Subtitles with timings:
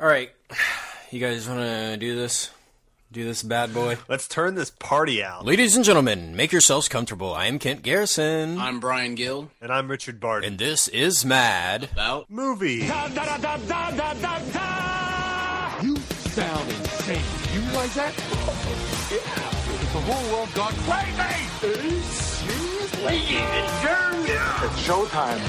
[0.00, 0.30] All right,
[1.10, 2.50] you guys want to do this?
[3.12, 3.96] Do this bad boy?
[4.08, 5.44] Let's turn this party out.
[5.46, 7.32] Ladies and gentlemen, make yourselves comfortable.
[7.32, 9.50] I am Kent Garrison, I'm Brian Gill.
[9.60, 10.48] And I'm Richard Barton.
[10.50, 11.90] and this is Mad.
[11.92, 12.72] About Movie.
[15.82, 17.22] You sound insane.
[17.52, 18.14] You realize that?
[19.12, 19.18] Yeah.
[19.92, 22.00] The whole world gone crazy.
[22.02, 23.16] Seriously?
[24.64, 25.40] It's showtime.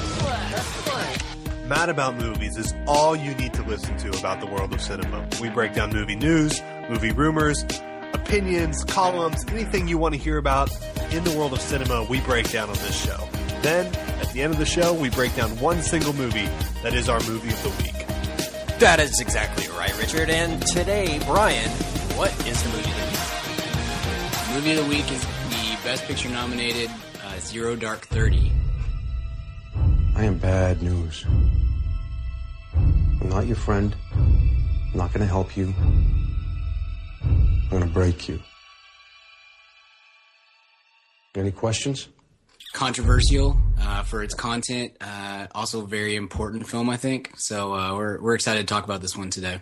[1.67, 5.27] Mad About Movies is all you need to listen to about the world of cinema.
[5.41, 7.65] We break down movie news, movie rumors,
[8.13, 10.69] opinions, columns, anything you want to hear about
[11.11, 13.17] in the world of cinema, we break down on this show.
[13.63, 13.87] Then,
[14.21, 16.47] at the end of the show, we break down one single movie
[16.83, 18.77] that is our movie of the week.
[18.77, 20.29] That is exactly right, Richard.
[20.29, 21.69] And today, Brian,
[22.15, 24.55] what is the movie of the week?
[24.55, 26.91] movie of the week is the Best Picture nominated
[27.25, 28.51] uh, Zero Dark Thirty.
[30.15, 31.25] I am bad news.
[32.73, 33.95] I'm not your friend.
[34.13, 35.73] I'm not going to help you.
[37.21, 38.39] I'm going to break you.
[41.35, 42.07] Any questions?
[42.71, 47.31] Controversial uh, for its content, uh, also very important film, I think.
[47.35, 49.61] So uh, we're we're excited to talk about this one today.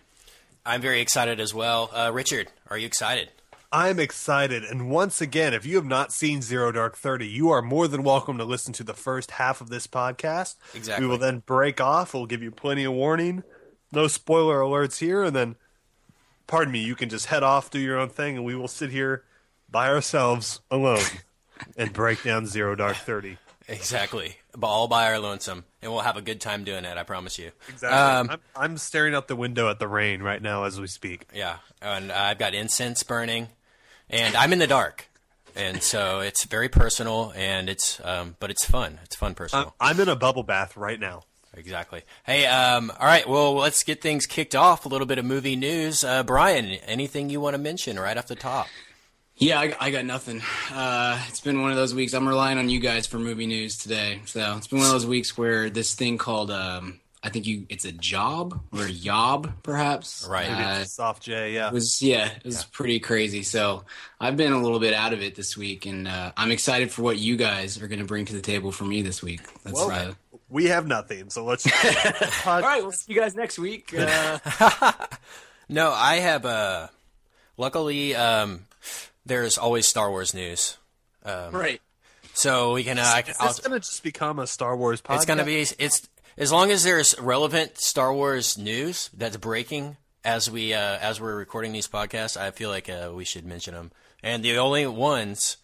[0.65, 1.89] I'm very excited as well.
[1.93, 3.29] Uh, Richard, are you excited?
[3.73, 4.63] I'm excited.
[4.63, 8.03] And once again, if you have not seen Zero Dark 30, you are more than
[8.03, 10.57] welcome to listen to the first half of this podcast.
[10.75, 11.03] Exactly.
[11.03, 12.13] We will then break off.
[12.13, 13.41] We'll give you plenty of warning.
[13.91, 15.23] No spoiler alerts here.
[15.23, 15.55] And then,
[16.45, 18.91] pardon me, you can just head off, do your own thing, and we will sit
[18.91, 19.23] here
[19.71, 21.01] by ourselves alone
[21.75, 23.39] and break down Zero Dark 30.
[23.67, 24.37] Exactly.
[24.55, 25.65] But all by our lonesome.
[25.81, 27.49] And we'll have a good time doing it, I promise you.
[27.69, 27.97] Exactly.
[27.97, 31.25] Um, I'm, I'm staring out the window at the rain right now as we speak.
[31.33, 31.57] Yeah.
[31.81, 33.47] And I've got incense burning.
[34.13, 35.09] And I'm in the dark.
[35.55, 38.99] And so it's very personal and it's um, but it's fun.
[39.03, 39.75] It's fun personal.
[39.79, 41.23] I'm in a bubble bath right now.
[41.55, 42.01] Exactly.
[42.23, 43.27] Hey, um, all right.
[43.27, 44.85] Well, let's get things kicked off.
[44.85, 46.03] A little bit of movie news.
[46.03, 48.67] Uh, Brian, anything you want to mention right off the top?
[49.35, 50.41] Yeah, I, I got nothing.
[50.71, 52.13] Uh, it's been one of those weeks.
[52.13, 54.21] I'm relying on you guys for movie news today.
[54.25, 57.65] So it's been one of those weeks where this thing called, um, I think you,
[57.69, 60.27] it's a job or a yob, perhaps.
[60.29, 60.49] Right.
[60.49, 61.67] Uh, Soft J, yeah.
[61.67, 63.43] it was yeah, it was pretty crazy.
[63.43, 63.85] So
[64.19, 67.01] I've been a little bit out of it this week, and uh, I'm excited for
[67.01, 69.41] what you guys are going to bring to the table for me this week.
[69.63, 70.13] That's Well, uh,
[70.49, 71.65] We have nothing, so let's.
[72.45, 72.81] all right.
[72.81, 73.93] We'll see you guys next week.
[73.97, 74.91] Uh,
[75.69, 76.45] No, I have.
[76.45, 76.87] Uh,
[77.57, 78.65] luckily, um,
[79.25, 80.77] there's always Star Wars news,
[81.25, 81.81] right.
[82.33, 82.99] so we can.
[82.99, 85.15] Uh, I can Is I'll, this going to just become a Star Wars podcast?
[85.15, 85.61] it's gonna be.
[85.61, 91.19] It's as long as there's relevant Star Wars news that's breaking as we uh, as
[91.19, 92.37] we're recording these podcasts.
[92.37, 93.91] I feel like uh, we should mention them.
[94.21, 95.57] And the only ones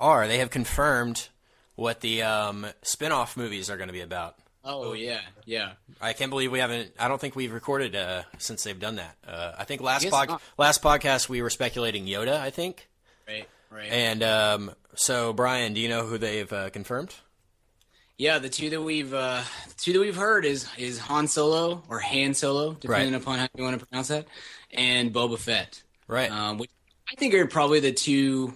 [0.00, 1.28] are they have confirmed
[1.74, 4.36] what the um, spin-off movies are going to be about.
[4.64, 5.72] Oh yeah, yeah.
[6.00, 6.92] I can't believe we haven't.
[6.98, 9.16] I don't think we've recorded uh, since they've done that.
[9.26, 12.38] Uh, I think last guess pod, last podcast we were speculating Yoda.
[12.38, 12.88] I think.
[13.26, 13.90] Right, right.
[13.90, 17.14] And um, so, Brian, do you know who they've uh, confirmed?
[18.18, 19.42] Yeah, the two that we've uh,
[19.76, 23.22] two that we've heard is is Han Solo or Han Solo, depending Right.
[23.22, 24.26] upon how you want to pronounce that,
[24.72, 25.82] and Boba Fett.
[26.08, 26.30] Right.
[26.30, 26.70] Um, which
[27.10, 28.54] I think are probably the two,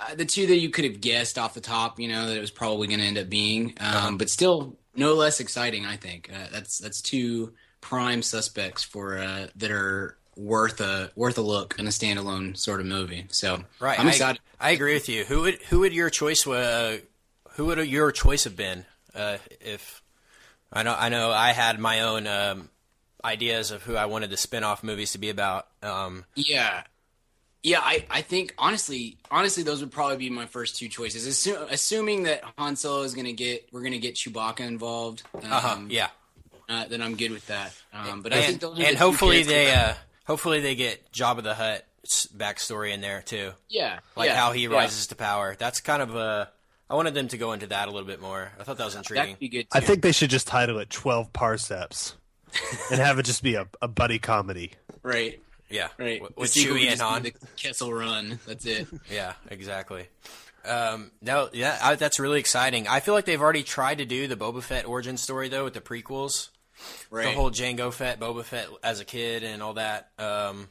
[0.00, 2.00] uh, the two that you could have guessed off the top.
[2.00, 4.10] You know that it was probably going to end up being, um, Uh-huh.
[4.12, 5.84] but still no less exciting.
[5.84, 7.52] I think uh, that's that's two
[7.82, 12.80] prime suspects for uh, that are worth a worth a look in a standalone sort
[12.80, 13.26] of movie.
[13.28, 14.00] So right.
[14.00, 14.40] I'm I- excited.
[14.58, 15.24] I, agree with you.
[15.24, 16.98] Who would who would your choice uh,
[17.54, 18.84] who would your choice have been
[19.14, 20.02] uh, if
[20.72, 22.68] I know I know I had my own um,
[23.24, 25.66] ideas of who I wanted the spin-off movies to be about.
[25.82, 26.82] Um, Yeah.
[27.62, 31.26] Yeah, I, I think honestly, honestly, those would probably be my first two choices.
[31.26, 35.22] Assu- assuming that Han Solo is gonna get, we're gonna get Chewbacca involved.
[35.34, 36.08] Um, uh-huh, yeah.
[36.68, 37.72] uh, then I'm good with that.
[37.94, 39.94] Um, but I and, think those the and two hopefully they uh,
[40.26, 44.64] hopefully they get Jabba the Hutt's backstory in there too, yeah, like yeah, how he
[44.64, 44.68] yeah.
[44.68, 45.56] rises to power.
[45.58, 46.46] That's kind of uh,
[46.94, 48.52] I wanted them to go into that a little bit more.
[48.56, 49.24] I thought that was intriguing.
[49.24, 49.66] That'd be good.
[49.72, 52.14] I think they should just title it 12 Parsecs
[52.88, 54.74] and have it just be a, a buddy comedy.
[55.02, 56.22] right, yeah, right.
[56.22, 57.22] with, The with Chewie and just be Han.
[57.24, 58.38] the Kessel Run.
[58.46, 58.86] That's it.
[59.10, 60.06] Yeah, exactly.
[60.64, 62.86] Um, no, yeah, I, that's really exciting.
[62.86, 65.74] I feel like they've already tried to do the Boba Fett origin story though with
[65.74, 66.50] the prequels,
[67.10, 67.24] Right.
[67.24, 70.10] the whole Jango Fett, Boba Fett as a kid, and all that.
[70.16, 70.68] Um,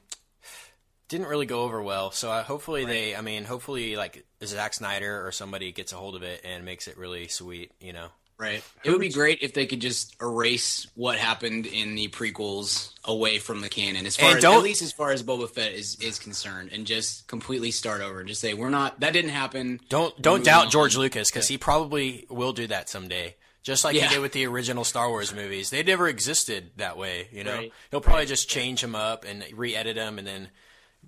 [1.10, 2.10] didn't really go over well.
[2.12, 6.16] So I, hopefully they, I mean, hopefully like Zack Snyder or somebody gets a hold
[6.16, 7.72] of it and makes it really sweet.
[7.80, 8.07] You know.
[8.36, 8.63] Right.
[8.84, 13.38] It would be great if they could just erase what happened in the prequels away
[13.38, 15.72] from the canon, as far And as don't- at least as far as Boba Fett
[15.72, 19.31] is is concerned, and just completely start over and just say we're not that didn't
[19.31, 19.80] happen.
[19.88, 20.72] Don't don't doubt on.
[20.72, 24.10] George Lucas because he probably will do that someday just like Yeah.
[24.10, 25.69] he did with the original Star Wars movies.
[25.69, 27.54] They never existed that way, you know.
[27.56, 27.74] Right.
[27.92, 30.50] He'll probably just change them up and re-edit them, and then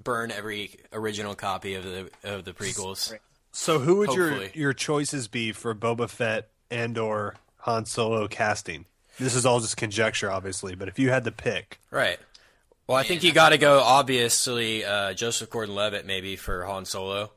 [0.05, 3.13] burn every original copy of the of the prequels.
[3.51, 4.51] So who would your Hopefully.
[4.53, 8.85] your choices be for Boba Fett and or Han Solo casting?
[9.19, 12.19] This is all just conjecture, obviously, but if you had to pick, Right.
[12.87, 17.31] Well, I think you got to go obviously uh, Joseph Gordon-Levitt maybe for Han Solo.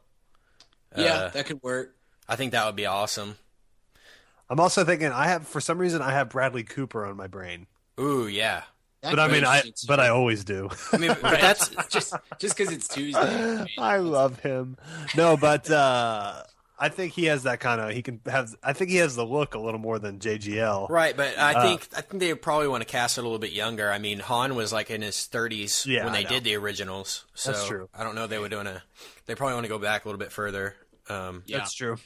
[0.97, 1.95] Yeah, Uh, that could work.
[2.29, 3.37] I think that would be awesome.
[4.51, 7.67] I'm also thinking I have for some reason I have Bradley Cooper on my brain,
[7.99, 8.63] Ooh, yeah.
[9.03, 10.01] That but I mean I interesting, but.
[10.01, 10.69] I always do.
[10.93, 13.21] I mean, but that's just just because it's Tuesday.
[13.21, 14.77] I mean, I love him.
[15.17, 16.43] No, but uh
[16.81, 18.55] I think he has that kind of he can have.
[18.63, 20.89] I think he has the look a little more than JGL.
[20.91, 21.17] right.
[21.17, 23.51] But I Uh, think I think they probably want to cast it a little bit
[23.53, 23.91] younger.
[23.91, 27.25] I mean, Han was like in his 30s Yeah, when they did the originals.
[27.35, 27.89] So That's true.
[27.93, 28.25] I don't know.
[28.25, 28.81] if They would want to.
[29.27, 30.77] They probably want to go back a little bit further.
[31.09, 31.59] Um, yeah.
[31.59, 31.97] That's true.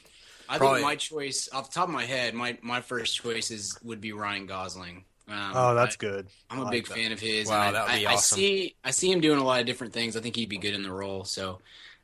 [0.48, 3.78] I Probably- think my choice, off the top of my head, my my first choices
[3.82, 5.04] would be Ryan Gosling.
[5.32, 6.26] Um, Oh, that's I, good.
[6.50, 6.94] I'm a like big that.
[6.94, 7.48] fan of his.
[7.48, 8.36] Wow, I, that would be I, awesome.
[8.36, 10.16] I see I see him doing a lot of different things.
[10.16, 11.24] I think he'd be good in the role.
[11.24, 11.60] So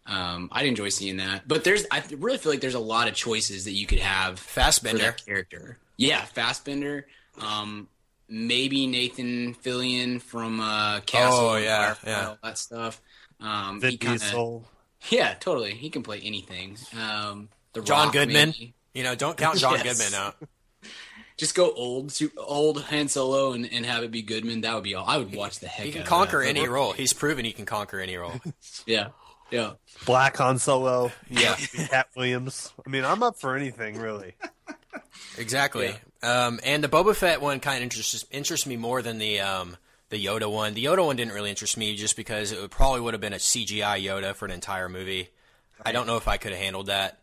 [0.06, 1.46] um, I'd enjoy seeing that.
[1.46, 4.38] But there's I really feel like there's a lot of choices that you could have
[4.38, 5.12] for Fassbender.
[5.26, 5.78] character.
[5.98, 7.06] Yeah, Fassbender.
[7.40, 7.88] Um,
[8.28, 11.38] maybe Nathan Fillion from uh, Castle.
[11.50, 12.28] Oh, yeah, Firefly, yeah.
[12.28, 13.00] all that stuff.
[13.40, 14.64] Um, Vin he kinda, Diesel.
[15.10, 15.75] Yeah, totally.
[15.75, 16.76] He can play anything.
[16.98, 18.48] Um, the John Rock, Goodman.
[18.58, 18.75] maybe.
[18.94, 19.98] You know, don't count John Yes.
[19.98, 20.36] Goodman out.
[21.38, 24.61] Just go old, su- old Han Solo, and, and have it be Goodman.
[24.61, 25.06] That would be all.
[25.06, 25.87] I would watch the heck.
[25.87, 26.49] He can out of conquer that.
[26.49, 26.93] any role.
[26.93, 28.35] He's proven he can conquer any role.
[28.87, 29.08] Yeah,
[29.50, 29.73] yeah.
[30.05, 31.12] Black Han Solo.
[31.31, 31.55] Yeah.
[31.55, 32.73] Katt Williams.
[32.87, 34.35] I mean, I'm up for anything really.
[35.37, 35.94] Exactly.
[36.23, 39.76] Um, and the Boba Fett one kind of interests interests me more than the um,
[40.11, 40.75] the Yoda one.
[40.75, 43.32] The Yoda one didn't really interest me just because it would, probably would have been
[43.32, 45.29] a CGI Yoda for an entire movie.
[45.85, 47.19] I don't know if I could have handled that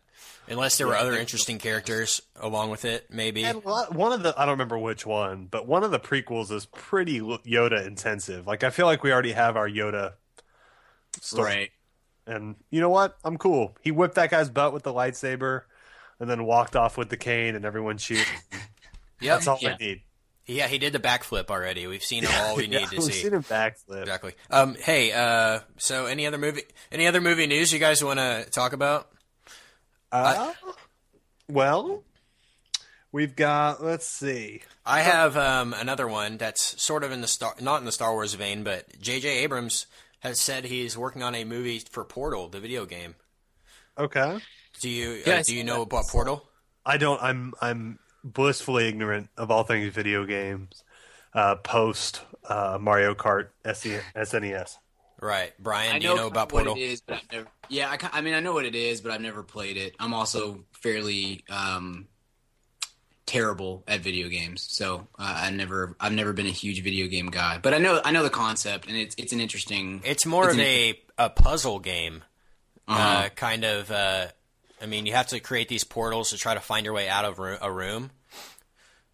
[0.48, 3.06] unless there were other interesting characters along with it.
[3.10, 3.44] Maybe.
[3.44, 6.66] And one of the I don't remember which one, but one of the prequels is
[6.66, 8.46] pretty Yoda intensive.
[8.46, 10.14] Like I feel like we already have our Yoda
[11.20, 11.44] story.
[11.44, 11.70] Right.
[12.26, 13.16] And you know what?
[13.24, 13.76] I'm cool.
[13.82, 15.62] He whipped that guy's butt with the lightsaber
[16.18, 18.26] and then walked off with the cane and everyone cheered.
[19.20, 19.34] Yep.
[19.36, 19.70] That's all Yeah.
[19.72, 20.02] I need.
[20.44, 21.86] Yeah, he did the backflip already.
[21.86, 23.12] We've seen all we need Yeah, to we've see.
[23.12, 24.02] seen him backflip.
[24.02, 24.34] Exactly.
[24.50, 26.62] Um, hey, uh, so any other movie?
[26.92, 29.08] Any other movie news you guys want to talk about?
[30.12, 30.52] Uh,
[31.48, 32.02] well,
[33.12, 34.62] we've got let's see.
[34.84, 38.12] I have um, another one that's sort of in the star, not in the Star
[38.12, 39.28] Wars vein, but J.J.
[39.28, 39.86] Abrams
[40.20, 43.14] has said he's working on a movie for Portal, the video game.
[43.98, 44.38] Okay.
[44.80, 45.82] Do you Yeah, uh, do you know that.
[45.82, 46.48] about Portal?
[46.84, 50.82] I don't I'm I'm blissfully ignorant of all things video games.
[51.32, 54.78] Uh, post uh, Mario Kart E, SE, SNES.
[55.20, 55.96] Right, Brian.
[55.96, 56.76] I do you know about what Portal?
[56.76, 57.02] it is,
[57.32, 57.46] never.
[57.68, 59.94] Yeah, I, I mean, I know what it is, but I've never played it.
[59.98, 62.06] I'm also fairly um,
[63.24, 67.28] terrible at video games, so uh, I never, I've never been a huge video game
[67.30, 67.58] guy.
[67.58, 70.02] But I know, I know the concept, and it's it's an interesting.
[70.04, 72.22] It's more It's of a a puzzle game,
[72.86, 73.24] Uh-huh.
[73.26, 73.90] uh, kind of.
[73.90, 74.26] Uh,
[74.82, 77.24] I mean, you have to create these portals to try to find your way out
[77.24, 78.10] of a room,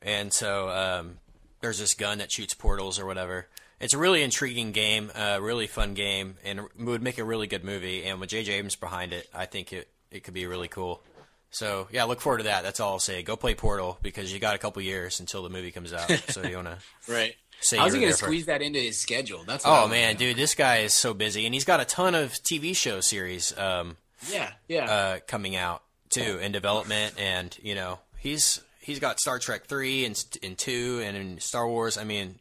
[0.03, 1.19] and so um,
[1.61, 3.47] there's this gun that shoots portals or whatever.
[3.83, 7.65] It's a really intriguing game, a really fun game, and would make a really good
[7.65, 8.05] movie.
[8.05, 8.53] And with J.J.
[8.55, 11.03] Abrams behind it, I think it it could be really cool.
[11.51, 12.63] So yeah, look forward to that.
[12.63, 13.23] That's all I'll say.
[13.23, 16.09] Go play Portal because you got a couple years until the movie comes out.
[16.29, 16.79] So you wanna.
[17.09, 17.35] right.
[17.61, 19.45] Say How's he gonna squeeze that into his schedule?
[19.47, 22.33] That's Oh man, dude, this guy is so busy, and he's got a ton of
[22.33, 23.97] TV show series um,
[24.33, 24.91] Yeah, yeah.
[24.91, 30.05] uh, coming out too in development, and you know he's he's got Star Trek three
[30.05, 31.97] and and two, and in Star Wars.
[31.97, 32.41] I mean,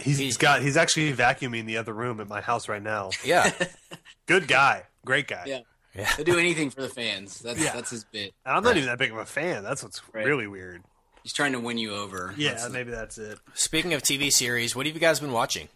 [0.00, 3.10] He's, He's- got he's actually vacuuming the other room at my house right now.
[3.24, 3.52] yeah,
[4.26, 5.44] Good guy, great guy.
[5.46, 5.60] yeah.
[5.94, 6.10] yeah.
[6.16, 7.38] He'll do anything for the fans.
[7.40, 7.72] That's Yeah.
[7.74, 8.32] that's his bit.
[8.46, 9.62] And I'm not even that big of a fan.
[9.62, 10.24] That's what's Right.
[10.26, 10.82] really weird.
[11.22, 12.32] He's trying to win you over.
[12.36, 13.38] Yeah, That's the- maybe that's it.
[13.54, 15.68] Speaking of TV series, what have you guys been watching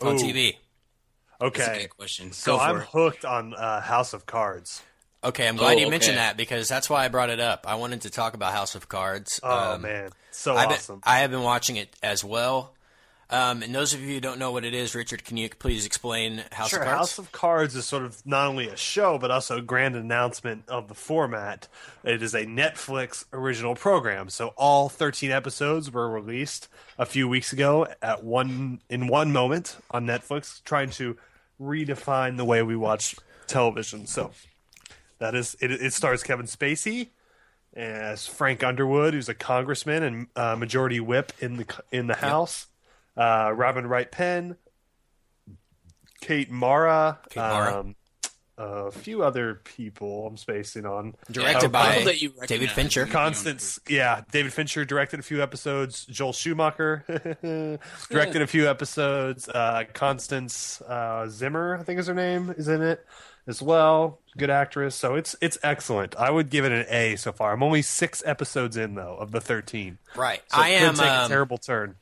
[0.00, 0.56] on Ooh, TV?
[1.40, 2.32] that's a Okay, good question.
[2.32, 2.86] so Go I'm it.
[2.92, 4.82] hooked on uh, House of Cards.
[5.24, 6.26] Okay, I'm glad Oh, you mentioned okay.
[6.26, 7.64] that because that's why I brought it up.
[7.66, 9.40] I wanted to talk about House of Cards.
[9.42, 11.00] Oh Um, man, so I've been- awesome.
[11.02, 12.72] I have been watching it as well.
[13.30, 15.86] Um, and those of you who don't know what it is, Richard, can you please
[15.86, 16.98] explain House Sure, of Cards?
[16.98, 20.64] House of Cards is sort of not only a show but also a grand announcement
[20.68, 21.66] of the format.
[22.04, 27.50] It is a Netflix original program, so all 13 episodes were released a few weeks
[27.50, 31.16] ago at one in one moment on Netflix, trying to
[31.58, 33.16] redefine the way we watch
[33.46, 34.06] television.
[34.06, 34.32] So
[35.18, 35.70] that is it.
[35.70, 37.08] It stars Kevin Spacey
[37.74, 42.66] as Frank Underwood, who's a congressman and uh, majority whip in the in the House.
[43.16, 44.56] Uh, Robin Wright Penn,
[46.20, 47.80] Kate Mara, Kate Mara.
[47.80, 47.96] Um,
[48.56, 50.28] a few other people.
[50.28, 51.14] I'm spacing on.
[51.30, 52.70] Directed Uh, by you David.
[52.70, 53.04] Fincher.
[53.04, 56.06] Constance, yeah, David Fincher directed a few episodes.
[56.06, 57.04] Joel Schumacher
[58.10, 59.48] directed a few episodes.
[59.48, 63.04] Uh, Constance uh, Zimmer, I think is her name, is in it
[63.46, 64.20] as well.
[64.36, 66.16] Good actress, so it's it's excellent.
[66.16, 67.52] I would give it an A so far.
[67.52, 69.98] I'm only six episodes in though of the thirteen.
[70.16, 70.42] Right.
[70.48, 70.94] So I it could am.
[70.96, 71.94] take a um, terrible turn.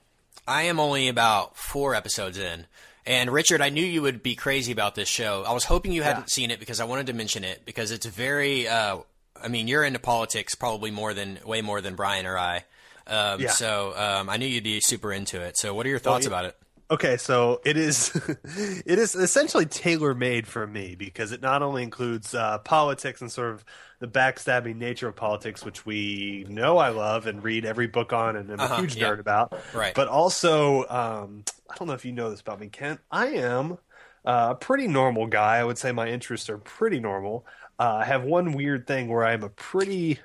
[0.46, 2.66] I am only about four episodes in.
[3.04, 5.44] And Richard, I knew you would be crazy about this show.
[5.46, 8.06] I was hoping you hadn't seen it because I wanted to mention it because it's
[8.06, 8.68] very.
[8.68, 8.98] Uh,
[9.42, 12.64] I mean, you're into politics probably more than way more than Brian or I.
[13.06, 13.50] Um, Yeah.
[13.50, 15.58] So um, I knew you'd be super into it.
[15.58, 16.30] So what are your thoughts yeah.
[16.30, 16.56] about it?
[16.92, 18.10] Okay, so it is
[18.86, 23.32] it is essentially tailor made for me because it not only includes uh, politics and
[23.32, 23.64] sort of
[24.00, 28.36] the backstabbing nature of politics, which we know I love and read every book on
[28.36, 29.08] and am Uh-huh, a huge yeah.
[29.08, 29.54] nerd about.
[29.72, 29.94] Right.
[29.94, 33.00] But also, um, I don't know if you know this about me, Kent.
[33.10, 33.78] I am
[34.26, 35.58] uh, a pretty normal guy.
[35.58, 37.46] I would say my interests are pretty normal.
[37.78, 40.20] Uh, I have one weird thing where I'm a pretty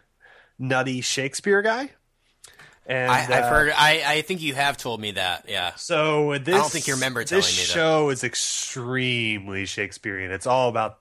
[0.59, 1.91] nutty Shakespeare guy.
[2.87, 3.73] And I, I've uh, heard.
[3.75, 5.45] I, I think you have told me that.
[5.49, 5.75] Yeah.
[5.75, 6.55] so this.
[6.55, 7.73] I don't think you remember telling this me that.
[7.73, 10.31] show is extremely Shakespearean.
[10.31, 10.99] It's all about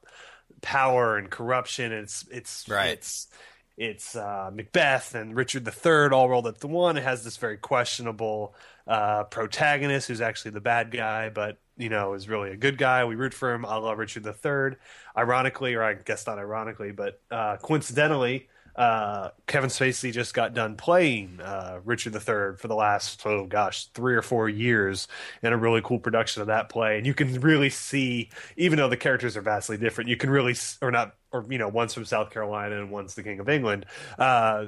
[0.63, 1.93] power and corruption.
[1.93, 2.91] It's it's Right.
[2.91, 3.29] It's
[3.77, 6.97] it's uh, Macbeth and Richard III all rolled up to one.
[6.97, 8.55] It has this very questionable
[8.87, 13.05] uh, protagonist who's actually the bad guy, but you know is really a good guy.
[13.05, 13.65] We root for him.
[13.65, 14.79] I love Richard III.
[15.17, 18.49] Ironically, or I guess not ironically, but uh, coincidentally.
[18.77, 23.87] Uh, Kevin Spacey just got done playing uh, Richard III for the last oh gosh
[23.87, 25.09] three or four years
[25.43, 28.89] in a really cool production of that play, and you can really see, even though
[28.89, 32.05] the characters are vastly different, you can really or not or you know one's from
[32.05, 33.87] South Carolina and one's the King of England.
[34.19, 34.67] Uh,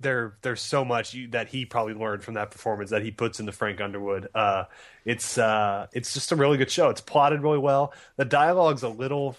[0.00, 3.40] there there's so much you, that he probably learned from that performance that he puts
[3.40, 4.28] into Frank Underwood.
[4.34, 4.64] Uh,
[5.04, 6.88] it's uh, it's just a really good show.
[6.90, 7.92] It's plotted really well.
[8.16, 9.36] The dialogue's a little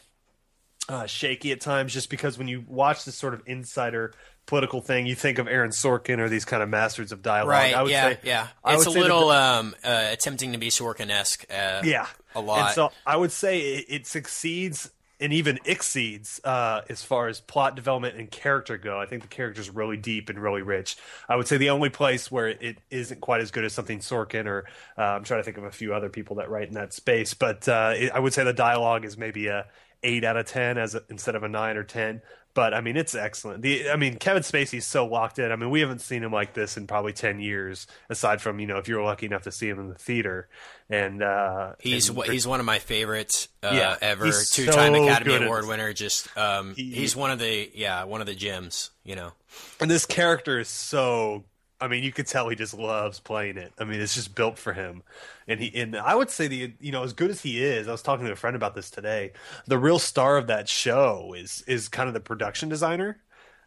[0.89, 4.13] uh, shaky at times, just because when you watch this sort of insider
[4.45, 7.49] political thing, you think of Aaron Sorkin or these kind of masters of dialogue.
[7.49, 7.75] Right.
[7.75, 8.09] I would yeah.
[8.09, 8.47] say, yeah.
[8.63, 11.45] I It's a would say that little the- um, uh, attempting to be Sorkin esque.
[11.51, 12.65] Uh, yeah, A lot.
[12.67, 14.89] And so I would say it, it succeeds
[15.21, 18.97] and even exceeds uh, as far as plot development and character go.
[18.97, 20.95] I think the character's really deep and really rich.
[21.27, 24.45] I would say the only place where it isn't quite as good as something Sorkin
[24.45, 24.65] or
[24.97, 27.33] uh, I'm trying to think of a few other people that write in that space,
[27.33, 29.65] but uh, it, I would say the dialogue is maybe a
[30.03, 32.21] eight out of ten as a, instead of a nine or ten.
[32.55, 33.61] But I mean, it's excellent.
[33.61, 35.51] The I mean, Kevin Spacey's so locked in.
[35.51, 38.65] I mean, we haven't seen him like this in probably ten years, aside from you
[38.65, 40.49] know if you were lucky enough to see him in the theater.
[40.89, 44.25] And uh, He's and- he's one of my favorites uh, Yeah, ever.
[44.51, 45.93] Two time so Academy good at Award winner.
[45.93, 48.89] Just um, He- he's one of the yeah one of the gems.
[49.03, 49.31] You know.
[49.79, 51.43] And this character is so.
[51.81, 53.73] I mean, you could tell he just loves playing it.
[53.79, 55.03] I mean, it's just built for him.
[55.47, 57.91] And he, and I would say the, you know, as good as he is, I
[57.91, 59.31] was talking to a friend about this today.
[59.65, 63.19] The real star of that show is is kind of the production designer,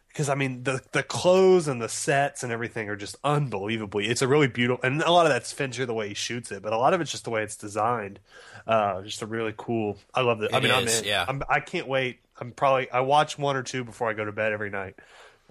[0.09, 4.07] because I mean, the the clothes and the sets and everything are just unbelievably.
[4.07, 6.61] It's a really beautiful, and a lot of that's Fincher the way he shoots it,
[6.61, 8.19] but a lot of it's just the way it's designed.
[8.67, 9.97] Uh, just a really cool.
[10.13, 10.53] I love it.
[10.53, 11.03] I mean, I'm in.
[11.03, 11.25] yeah.
[11.27, 12.19] I'm, I can't wait.
[12.39, 14.95] I'm probably I watch one or two before I go to bed every night.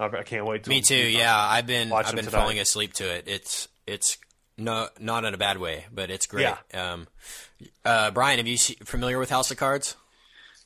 [0.03, 0.65] I I can't wait.
[0.65, 0.97] To Me too.
[0.97, 3.25] Yeah, I've been I've been falling asleep to it.
[3.27, 4.19] It's it's
[4.59, 6.55] no not in a bad way, but it's great.
[6.75, 7.07] Um,
[7.85, 9.97] uh, Brian, have you se- familiar with House of Cards?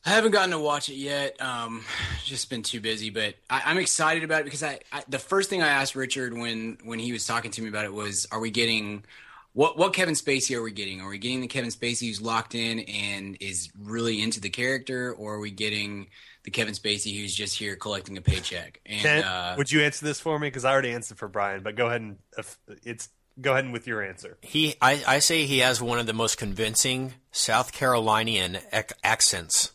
[0.04, 1.40] I haven't gotten to watch it yet.
[1.42, 1.84] Um,
[2.24, 5.50] just been too busy, but I, I'm excited about it because I, I the first
[5.50, 8.38] thing I asked Richard when when he was talking to me about it was, "Are
[8.38, 9.04] we getting
[9.52, 11.00] what what Kevin Spacey are we getting?
[11.00, 15.12] Are we getting the Kevin Spacey who's locked in and is really into the character,
[15.12, 16.06] or are we getting
[16.46, 20.06] the Kevin Spacey who's just here collecting a paycheck?" And Kent, uh, would you answer
[20.06, 20.46] this for me?
[20.46, 23.72] Because I already answered for Brian, but go ahead and if it's go ahead and
[23.74, 24.38] with your answer.
[24.40, 29.72] He, I, I say he has one of the most convincing South Carolinian ac- accents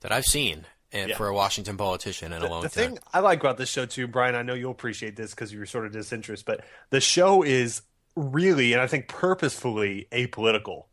[0.00, 1.16] that I've seen and Yeah.
[1.16, 2.90] for a Washington politician in a long the time.
[2.94, 5.64] thing I like about this show too, Brian, I know you'll appreciate this because you're
[5.66, 7.82] sort of disinterested, but the show is
[8.16, 10.86] really, and I think purposefully, apolitical.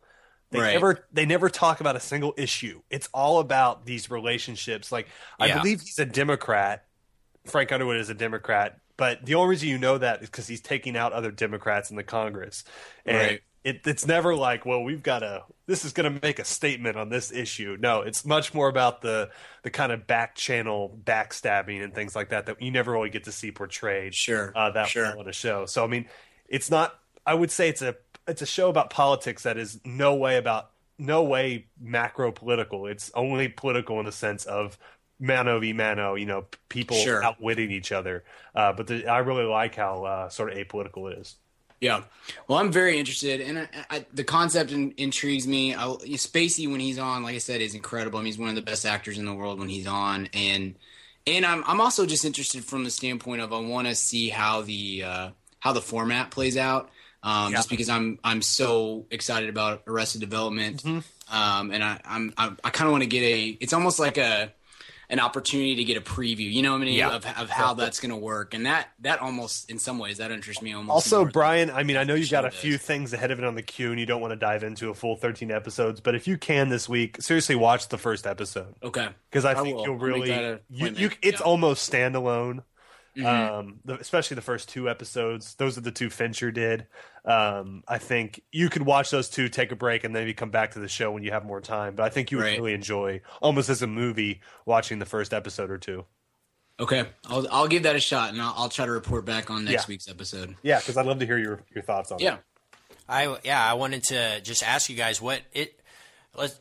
[0.52, 0.74] They Right.
[0.74, 2.82] never they never talk about a single issue.
[2.90, 4.92] It's all about these relationships.
[4.92, 5.08] Like
[5.40, 5.58] I Yeah.
[5.58, 6.84] believe he's a Democrat.
[7.46, 10.60] Frank Underwood is a Democrat, but the only reason you know that is because he's
[10.60, 12.64] taking out other Democrats in the Congress.
[13.04, 13.42] And Right.
[13.64, 15.42] it, it's never like, well, we've got to.
[15.66, 17.76] This is going to make a statement on this issue.
[17.80, 19.30] No, it's much more about the
[19.62, 23.24] the kind of back channel backstabbing and things like that that you never really get
[23.24, 24.14] to see portrayed.
[24.14, 25.16] Sure, uh, that sure.
[25.18, 25.66] in a show.
[25.66, 26.08] So I mean,
[26.48, 26.98] it's not.
[27.26, 30.70] I would say it's a it's a show about politics that is no way about
[30.98, 32.86] no way macro political.
[32.86, 34.78] It's only political in the sense of
[35.20, 36.14] mano v mano.
[36.14, 37.22] You know, people Sure.
[37.24, 38.24] outwitting each other.
[38.54, 41.36] Uh, but the, I really like how uh, sort of apolitical it is.
[41.80, 42.04] Yeah.
[42.46, 45.74] Well, I'm very interested, and I, I, the concept in, intrigues me.
[45.74, 48.18] I, Spacey, when he's on, like I said, is incredible.
[48.20, 50.76] I mean, he's one of the best actors in the world when he's on, and
[51.26, 54.62] and I'm I'm also just interested from the standpoint of I want to see how
[54.62, 56.90] the uh, how the format plays out.
[57.22, 57.58] Um, Yeah.
[57.58, 60.84] Just because I'm I'm so excited about Arrested Development,
[61.30, 63.48] um, and I I'm, I, I kind of want to get a.
[63.60, 64.52] It's almost like a
[65.08, 66.50] an opportunity to get a preview.
[66.50, 66.94] You know what I mean?
[66.94, 67.14] Yeah.
[67.14, 70.32] Of, of how that's going to work, and that that almost in some ways that
[70.32, 70.90] interests me almost.
[70.90, 72.82] Also, Brian, I mean, I know you've got a few does.
[72.82, 74.94] things ahead of it on the queue, and you don't want to dive into a
[74.94, 76.00] full 13 episodes.
[76.00, 79.08] But if you can this week, seriously, watch the first episode Okay.
[79.30, 79.84] because I I think will.
[79.84, 80.32] you'll really,
[80.70, 81.46] you, you, it's Yeah.
[81.46, 82.64] almost standalone.
[83.14, 83.26] Mhm.
[83.26, 85.54] Um, the, especially the first two episodes.
[85.56, 86.86] Those are the two Fincher did.
[87.24, 90.50] Um, I think you could watch those two, take a break, and then maybe come
[90.50, 91.94] back to the show when you have more time.
[91.94, 92.58] But I think you would Right.
[92.58, 96.04] really enjoy, almost as a movie, watching the first episode or two.
[96.80, 99.64] Okay, I'll I'll give that a shot, and I'll, I'll try to report back on
[99.64, 99.92] next Yeah.
[99.92, 100.56] week's episode.
[100.62, 102.40] Yeah, because I'd love to hear your your thoughts on Yeah, it.
[103.08, 105.78] I yeah, I wanted to just ask you guys what it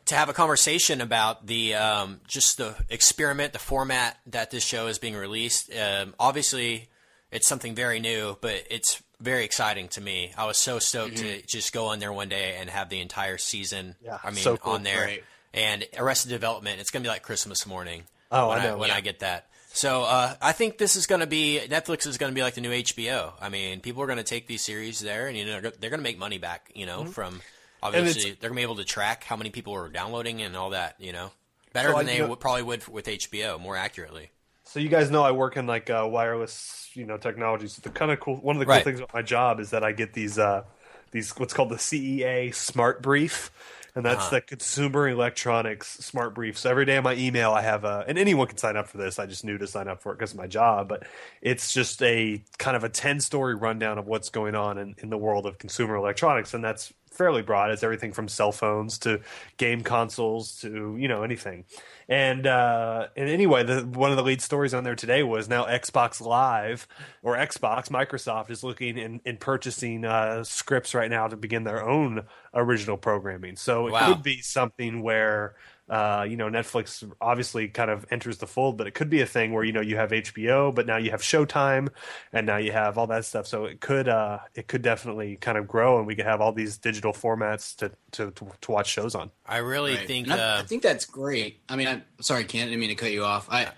[0.06, 4.88] to have a conversation about the um, just the experiment, the format that this show
[4.88, 5.72] is being released.
[5.74, 6.89] Um, obviously,
[7.32, 10.32] it's something very new, but it's very exciting to me.
[10.38, 13.38] I was so stoked to just go on there one day and have the entire
[13.38, 13.96] season.
[14.04, 14.74] Yeah, I mean, so cool.
[14.74, 15.24] on there Right.
[15.54, 16.80] and Arrested Development.
[16.80, 18.04] It's gonna be like Christmas morning.
[18.32, 18.96] Oh, when I know, when yeah.
[18.96, 19.48] I get that.
[19.74, 22.56] So uh, I think this is going to be Netflix is going to be like
[22.56, 23.32] the new HBO.
[23.40, 26.00] I mean, people are going to take these series there, and you know they're going
[26.00, 26.72] to make money back.
[26.76, 27.12] You know, Mm-hmm.
[27.12, 27.42] from
[27.82, 30.72] obviously they're going to be able to track how many people are downloading and all
[30.72, 30.96] that.
[31.00, 31.32] You know,
[31.72, 34.32] better So I than they know- would, probably would with HBO, more accurately.
[34.72, 37.68] So you guys know I work in like uh, wireless, you know, technology.
[37.68, 38.82] So the kind of cool one of the cool Right.
[38.82, 40.63] things about my job is that I get these uh,
[41.12, 43.51] these what's called the CEA Smart Brief,
[43.96, 44.30] and that's Uh-huh.
[44.30, 46.58] the Consumer Electronics Smart Brief.
[46.58, 48.98] So every day in my email, I have a, and anyone can sign up for
[48.98, 49.20] this.
[49.20, 51.04] I just knew to sign up for it because of my job, but
[51.42, 55.10] it's just a kind of a ten story rundown of what's going on in, in
[55.10, 57.72] the world of consumer electronics, and that's fairly broad.
[57.72, 59.22] It's everything from cell phones to
[59.58, 61.65] game consoles to you know anything.
[62.10, 65.65] And uh, and anyway, the, one of the lead stories on there today was now
[65.65, 66.88] Xbox Live
[67.22, 67.89] or Xbox.
[67.89, 72.98] Microsoft is looking in, in purchasing uh, scripts right now to begin their own original
[72.98, 73.56] programming.
[73.56, 74.13] So it Wow.
[74.13, 75.55] could be something where.
[75.92, 79.25] Uh, you know, Netflix obviously kind of enters the fold, but it could be a
[79.25, 81.90] thing where you know you have HBO, but now you have Showtime,
[82.32, 83.46] and now you have all that stuff.
[83.46, 86.54] So it could, uh, it could definitely kind of grow, and we could have all
[86.54, 89.32] these digital formats to to, to, to watch shows on.
[89.46, 90.08] I really Right.
[90.08, 90.27] think.
[90.27, 91.60] And I, uh, I think that's great.
[91.68, 92.64] I mean, I'm sorry, Kent.
[92.64, 93.48] I didn't mean to cut you off.
[93.51, 93.74] I,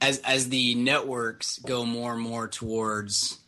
[0.00, 3.40] as as the networks go more and more towards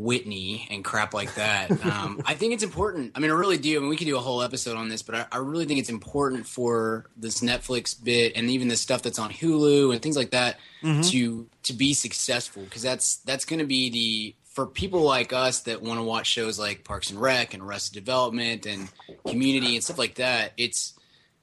[0.00, 3.12] Whitney and crap like that, um, I think it's important.
[3.14, 3.76] I mean, I really do.
[3.76, 5.78] I mean, we could do a whole episode on this, but I, I really think
[5.78, 10.16] it's important for this Netflix bit and even the stuff that's on Hulu and things
[10.16, 10.58] like that
[11.04, 15.60] to to be successful because that's that's going to be the for people like us
[15.60, 18.88] that want to watch shows like Parks and Rec and Arrested Development and
[19.26, 20.52] Community and stuff like that.
[20.56, 20.94] It's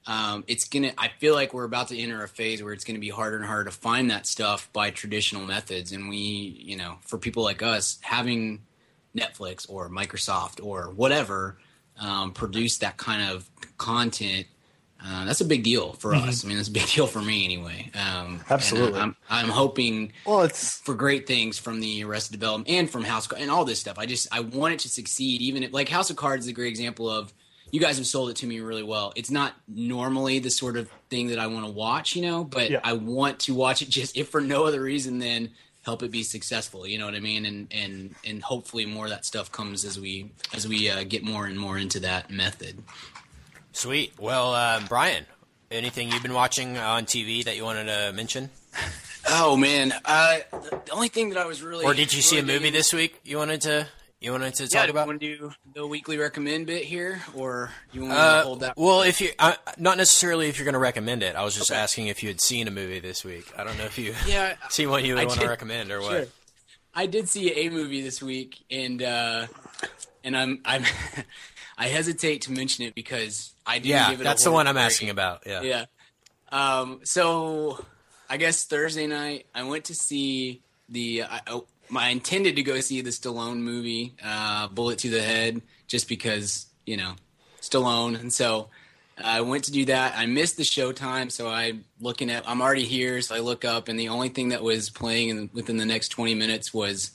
[0.08, 0.92] um, it's gonna.
[0.96, 3.44] I feel like we're about to enter a phase where it's gonna be harder and
[3.44, 7.62] harder to find that stuff by traditional methods, and we, you know, for people like
[7.62, 8.62] us, having
[9.14, 11.58] Netflix or Microsoft or whatever
[12.00, 14.46] um, produce that kind of content.
[15.04, 16.44] Uh, that's a big deal for us.
[16.44, 17.88] I mean, that's a big deal for me anyway.
[17.94, 18.98] Um, Absolutely.
[18.98, 23.30] I'm, I'm hoping Well, it's for great things from the Arrested Development and from House
[23.30, 23.96] and all this stuff.
[23.98, 25.40] I just I want it to succeed.
[25.42, 27.32] Even if like House of Cards is a great example of
[27.72, 29.12] you guys have sold it to me really well.
[29.16, 32.70] It's not normally the sort of thing that I want to watch, you know, but
[32.70, 32.80] Yeah.
[32.84, 35.50] I want to watch it just if for no other reason than
[35.82, 36.86] help it be successful.
[36.86, 37.46] You know what I mean?
[37.46, 41.22] And and and hopefully more of that stuff comes as we as we uh, get
[41.24, 42.82] more and more into that method.
[43.72, 44.12] sweet.
[44.18, 45.24] Well, uh, Brian,
[45.70, 48.50] anything you've been watching on TV that you wanted to mention,
[49.30, 52.38] Oh man, uh, the, the only thing that I was really or did you see
[52.38, 53.86] a movie this week you wanted to
[54.20, 55.06] you wanted to Yeah, talk do about?
[55.06, 58.60] want to do the weekly recommend bit here, or you want me to Uh, hold
[58.60, 58.74] that?
[58.76, 61.70] well, if you uh, not necessarily if you're going to recommend it, I was just
[61.70, 63.52] asking if you had seen a movie this week.
[63.56, 66.00] I don't know if you yeah, see one you I would want to recommend or
[66.00, 66.10] what.
[66.10, 66.26] Sure.
[66.94, 69.46] I did see a movie this week, and uh,
[70.24, 70.84] and I'm I'm
[71.78, 74.24] I hesitate to mention it because I didn't Yeah, give it.
[74.24, 75.44] Yeah, that's the one I'm asking about.
[75.46, 75.62] Yeah.
[75.62, 75.84] Yeah.
[76.50, 77.00] Um.
[77.04, 77.84] So
[78.28, 81.22] I guess Thursday night I went to see the.
[81.24, 81.40] I,
[81.96, 86.66] I, intended to go see the Stallone movie, uh, Bullet to the Head, just because
[86.86, 87.14] you know
[87.60, 88.68] Stallone, and so
[89.22, 90.14] I went to do that.
[90.16, 92.48] I missed the showtime, so I'm looking at.
[92.48, 95.50] I'm already here, so I look up, and the only thing that was playing in,
[95.52, 97.12] within the next 20 minutes was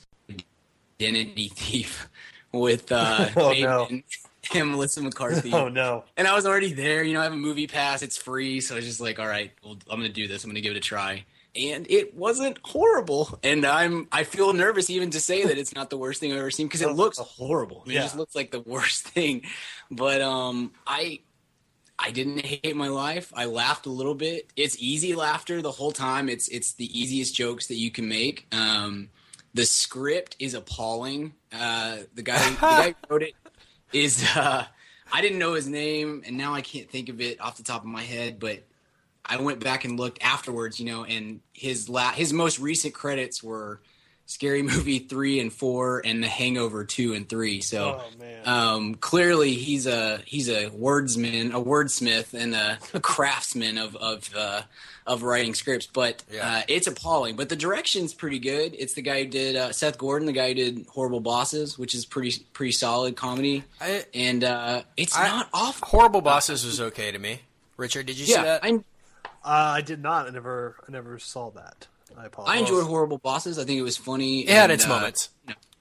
[1.02, 2.10] Identity Thief
[2.52, 3.88] with uh, Oh, no.
[4.54, 5.52] and Melissa McCarthy.
[5.54, 7.04] oh no, And I was already there.
[7.04, 8.02] You know, I have a movie pass.
[8.02, 10.44] It's free, so I was just like, all right, well, I'm gonna do this.
[10.44, 11.26] I'm gonna give it a try.
[11.56, 13.38] And it wasn't horrible.
[13.44, 16.40] And I'm I feel nervous even to say that it's not the worst thing I've
[16.40, 17.84] ever seen because it looks horrible.
[17.86, 18.02] I mean, Yeah.
[18.02, 19.44] It just looks like the worst thing.
[19.92, 21.20] But um, I
[22.00, 23.32] I didn't hate my life.
[23.36, 24.52] I laughed a little bit.
[24.56, 26.28] It's easy laughter the whole time.
[26.28, 28.48] It's it's the easiest jokes that you can make.
[28.52, 29.10] Um,
[29.54, 31.34] the script is appalling.
[31.52, 33.36] Uh, the guy the guy who wrote it
[33.94, 34.66] is uh,
[35.14, 37.82] I didn't know his name, and now I can't think of it off the top
[37.82, 38.40] of my head.
[38.40, 38.64] But
[39.26, 43.42] I went back and looked afterwards, you know, and his la- his most recent credits
[43.42, 43.80] were
[44.26, 47.62] Scary Movie three and four, and The Hangover two and three.
[47.62, 48.02] So
[48.46, 53.96] Oh, um, clearly he's a he's a wordsman, a wordsmith, and a, a craftsman of
[53.96, 54.62] of uh,
[55.08, 55.86] of writing scripts.
[55.86, 56.58] But Yeah.
[56.58, 57.36] uh, it's appalling.
[57.38, 58.76] But the direction's pretty good.
[58.78, 61.94] It's the guy who did uh, Seth Gordon, the guy who did Horrible Bosses, which
[61.94, 63.64] is pretty pretty solid comedy.
[63.80, 65.88] I, And uh, it's I- not awful.
[65.88, 67.40] Horrible Bosses was okay to me.
[67.78, 68.64] Richard, did you see that?
[68.64, 68.80] I
[69.44, 70.28] Uh, I did not.
[70.28, 70.76] I never.
[70.88, 71.88] I never saw that.
[72.18, 72.56] I apologize.
[72.56, 73.58] I enjoyed Horrible Bosses.
[73.60, 74.42] I think it was funny.
[74.42, 75.30] it had its uh, moments.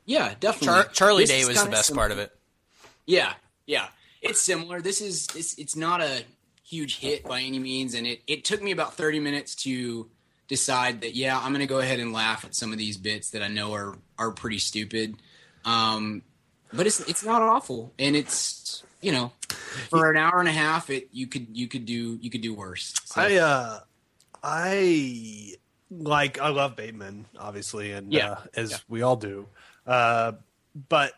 [0.05, 0.67] Yeah, definitely.
[0.67, 2.37] Char- Charlie This Day was the best sim- part of it.
[3.07, 3.35] Yeah,
[3.67, 3.87] yeah.
[4.21, 4.81] It's similar.
[4.81, 5.57] This is this.
[5.59, 6.25] It's not a
[6.65, 10.09] huge hit by any means, and it it took me about thirty minutes to
[10.49, 13.31] decide that yeah, I'm going to go ahead and laugh at some of these bits
[13.31, 15.17] that I know are are pretty stupid.
[15.65, 16.23] Um,
[16.73, 19.33] but it's it's not awful, and it's you know
[19.91, 22.55] for an hour and a half, it you could you could do you could do
[22.55, 22.95] worse.
[23.05, 23.81] So, I uh,
[24.43, 25.55] I
[25.91, 26.41] like.
[26.41, 28.33] I love Bateman, obviously, and Yeah.
[28.33, 28.77] uh, as Yeah.
[28.89, 29.47] we all do.
[29.87, 30.33] Uh,
[30.89, 31.13] but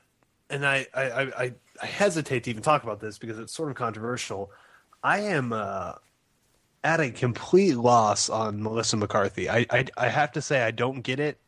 [0.50, 3.76] and I, I, I, I- hesitate to even talk about this because it's sort of
[3.76, 4.50] controversial.
[5.02, 5.92] I am uh,
[6.84, 9.48] at a complete loss on Melissa McCarthy.
[9.50, 11.38] I, I, I have to say I don't get it.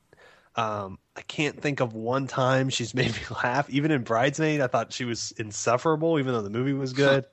[0.56, 3.68] Um, I can't think of one time she's made me laugh.
[3.70, 7.24] Even in Bridesmaid, I thought she was insufferable, even though the movie was good.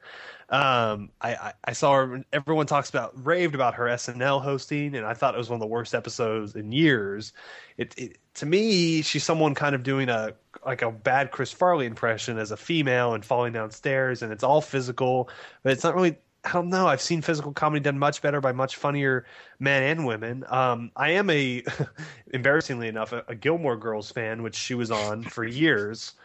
[0.49, 2.23] um, I, I, I saw her.
[2.31, 5.61] Everyone talks about raved about her SNL hosting, and I thought it was one of
[5.61, 7.33] the worst episodes in years.
[7.77, 10.33] It, it to me, she's someone kind of doing a
[10.65, 14.61] like a bad Chris Farley impression as a female and falling downstairs, and it's all
[14.61, 15.29] physical,
[15.63, 16.17] but it's not really.
[16.45, 16.87] I don't know.
[16.87, 19.25] I've seen physical comedy done much better by much funnier
[19.59, 20.43] men and women.
[20.49, 21.63] Um, I am a,
[22.33, 26.15] embarrassingly enough, a, a Gilmore Girls fan, which she was on for years,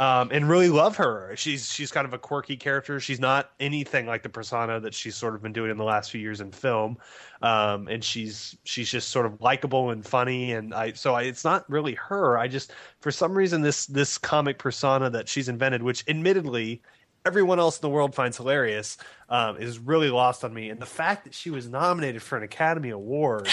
[0.00, 1.32] um, and really love her.
[1.36, 2.98] She's she's kind of a quirky character.
[2.98, 6.10] She's not anything like the persona that she's sort of been doing in the last
[6.10, 6.98] few years in film,
[7.42, 10.52] um, and she's she's just sort of likable and funny.
[10.54, 12.36] And I so I, it's not really her.
[12.36, 16.82] I just for some reason this this comic persona that she's invented, which admittedly
[17.24, 18.96] everyone else in the world finds hilarious
[19.28, 20.70] um, is really lost on me.
[20.70, 23.48] And the fact that she was nominated for an Academy Award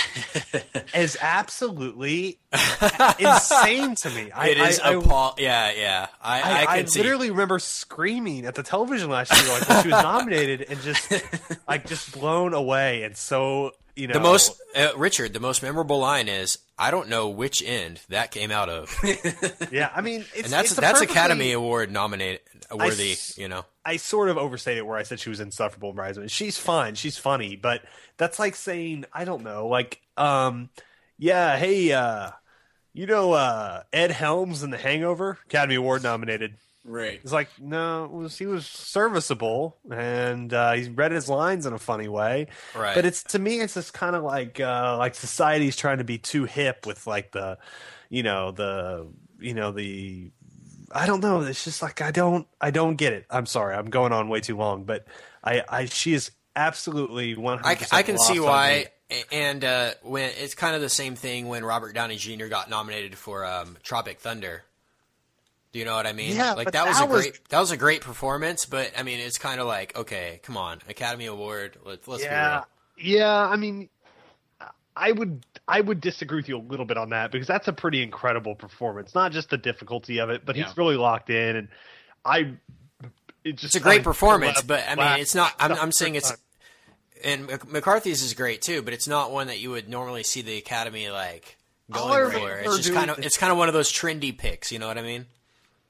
[0.95, 2.39] is absolutely
[3.19, 4.32] insane to me.
[4.32, 6.08] I, it is I, I, Yeah, yeah.
[6.21, 6.99] I, I, I, I can see.
[7.01, 11.12] literally remember screaming at the television last year, like when she was nominated, and just
[11.67, 13.04] like just blown away.
[13.04, 17.08] And so you know, The most uh, Richard, the most memorable line is, "I don't
[17.10, 18.93] know which end that came out of,"
[19.71, 19.89] yeah.
[19.95, 22.41] I mean, it's, and that's it's that's Academy Award nominated
[22.73, 23.13] worthy.
[23.13, 26.31] s- you know, I sort of overstated where I said she was insufferable in Bridesmaids.
[26.31, 27.84] She's fine, she's funny, but
[28.17, 30.69] that's like saying I don't know, like um,
[31.17, 32.31] yeah, hey, uh,
[32.93, 36.55] you know, uh, Ed Helms in The Hangover, Academy Award nominated.
[36.85, 37.19] Right.
[37.21, 41.79] It's like no, was, he was serviceable and uh, he read his lines in a
[41.79, 42.47] funny way.
[42.75, 42.95] Right.
[42.95, 46.17] But it's to me, it's just kind of like uh, like society's trying to be
[46.17, 47.57] too hip with like the,
[48.09, 49.07] you know, the
[49.39, 50.31] you know the.
[50.91, 51.41] I don't know.
[51.41, 52.47] It's just like I don't.
[52.61, 53.25] I don't get it.
[53.29, 53.75] I'm sorry.
[53.75, 55.05] I'm going on way too long, but
[55.43, 55.63] I.
[55.67, 57.87] I she is absolutely 100.
[57.91, 58.87] I can see why.
[59.31, 62.47] And uh, when it's kind of the same thing when Robert Downey Jr.
[62.47, 64.63] got nominated for um, Tropic Thunder.
[65.75, 66.38] Do you know what I mean?
[66.38, 68.93] Yeah, like but that was that a was- great that was a great performance, but
[68.97, 71.75] I mean it's kind of like okay, come on, Academy Award.
[71.83, 72.63] Let's let's Yeah,
[72.95, 73.17] be real.
[73.17, 73.38] yeah.
[73.38, 73.89] I mean,
[74.95, 77.73] I would I would disagree with you a little bit on that because that's a
[77.73, 79.13] pretty incredible performance.
[79.13, 80.63] Not just the difficulty of it, but Yeah.
[80.63, 81.67] he's really locked in, and
[82.23, 82.53] I.
[83.43, 85.51] It just It's a great performance, left- but I mean it's not.
[85.59, 86.31] I'm, I'm saying it's.
[87.21, 90.57] And McCarthy's is great too, but it's not one that you would normally see the
[90.57, 91.57] Academy like
[91.93, 92.51] All I going for.
[92.59, 94.71] It's just kind of it's kind of one of those trendy picks.
[94.71, 95.25] You know what I mean?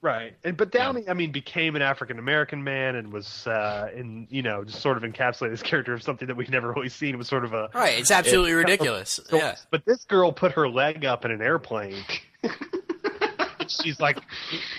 [0.02, 0.36] Right.
[0.44, 4.42] And but Downey, I mean, became an African American man and was uh, in you
[4.42, 7.14] know just sort of encapsulated his character of something that we've never really seen.
[7.16, 8.00] It was sort of a Right.
[8.00, 9.20] It's absolutely ridiculous.
[9.30, 9.56] So- Yeah.
[9.72, 12.04] But this girl put her leg up in an airplane.
[13.68, 14.20] She's like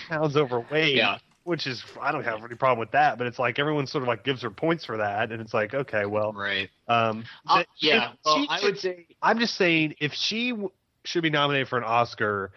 [0.09, 0.95] pounds overweight.
[0.95, 1.17] Yeah.
[1.43, 4.07] Which is I don't have any problem with that, but it's like everyone sort of
[4.09, 6.69] like gives her points for that, and it's like okay, well, Right.
[6.89, 8.11] um, Uh, if yeah.
[8.25, 10.71] Well, she I would say I'm just saying if she w-
[11.05, 12.51] should be nominated for an Oscar,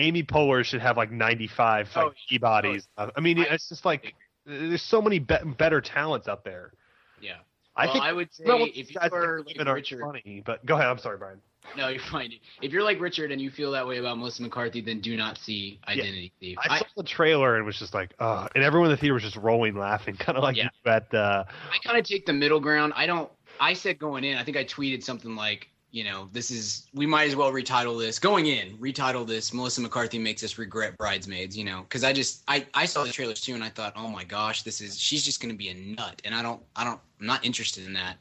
[0.00, 2.88] Amy Poehler should have like 95 like Oh, key bodies.
[2.96, 4.14] I mean, I- it's just like
[4.46, 6.72] there's so many be- better talents out there.
[7.20, 7.34] yeah.
[7.76, 10.74] I Well, think I would say well, if you are like Richard, funny, but go
[10.74, 10.88] ahead.
[10.88, 11.40] I'm sorry, Brian.
[11.76, 12.32] no, you're fine.
[12.60, 15.38] If you're like Richard and you feel that way about Melissa McCarthy, then do not
[15.38, 16.58] see Identity Thief.
[16.58, 19.14] I I, saw the trailer and was just like, oh, and everyone in the theater
[19.14, 20.68] was just rolling laughing, kind of like Yeah.
[20.84, 22.92] you at uh, I kind of take the middle ground.
[22.96, 23.30] I don't.
[23.60, 24.36] I said going in.
[24.36, 27.98] I think I tweeted something like, you know, this is we might as well retitle
[27.98, 28.76] this going in.
[28.78, 29.52] Retitle this.
[29.52, 31.56] Melissa McCarthy makes us regret bridesmaids.
[31.56, 34.08] You know, because I just I I saw the trailers too, and I thought, oh
[34.08, 36.84] my gosh, this is she's just going to be a nut, and I don't I
[36.84, 38.16] don't I'm not interested in that.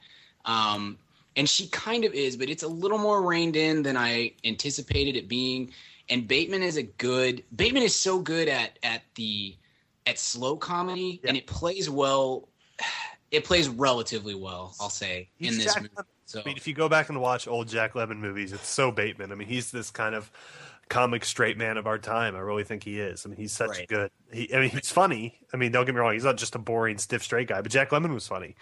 [0.45, 0.97] Um,
[1.35, 5.15] and she kind of is, but it's a little more reined in than I anticipated
[5.15, 5.71] it being.
[6.09, 9.55] And Bateman is a good Bateman is so good at at the
[10.07, 12.47] at slow comedy, and it plays well.
[13.31, 15.89] It plays relatively well, I'll say, He's in this movie.
[16.29, 18.91] So I mean, if you go back and watch old Jack Lemmon movies, it's so
[18.91, 19.31] Bateman.
[19.31, 20.31] I mean, he's this kind of
[20.87, 22.35] comic straight man of our time.
[22.35, 23.25] I really think he is.
[23.25, 23.87] I mean, he's such a Right.
[23.87, 24.11] good.
[24.31, 25.39] He, I mean, he's funny.
[25.51, 26.13] I mean, don't get me wrong.
[26.13, 27.61] He's not just a boring, stiff, straight guy.
[27.61, 28.55] But Jack Lemmon was funny,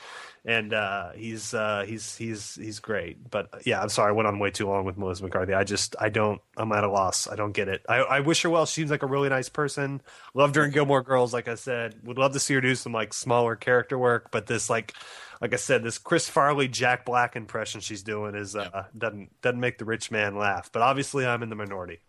[0.46, 3.30] and uh, he's uh, he's he's he's great.
[3.30, 5.54] But yeah, I'm sorry, I went on way too long with Melissa McCarthy.
[5.54, 6.42] I just I don't.
[6.56, 7.28] I'm at a loss.
[7.30, 7.86] I don't get it.
[7.90, 8.66] I, I wish her well.
[8.66, 10.02] She seems like a really nice person.
[10.34, 11.34] Loved her in Gilmore Girls.
[11.34, 14.32] Like I said, would love to see her do some like smaller character work.
[14.32, 14.94] But this like
[15.42, 19.60] like I said, this Chris Farley Jack Black impression she's doing is uh, doesn't doesn't
[19.60, 20.70] make the rich man laugh.
[20.72, 22.00] But obviously, I'm in the minority.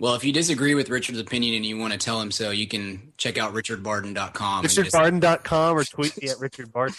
[0.00, 2.66] well, if you disagree with Richard's opinion and you want to tell him so, you
[2.66, 4.64] can check out richardbarden.com.
[4.64, 6.96] and just- RichardBarden.com or tweet me at Richard Barden.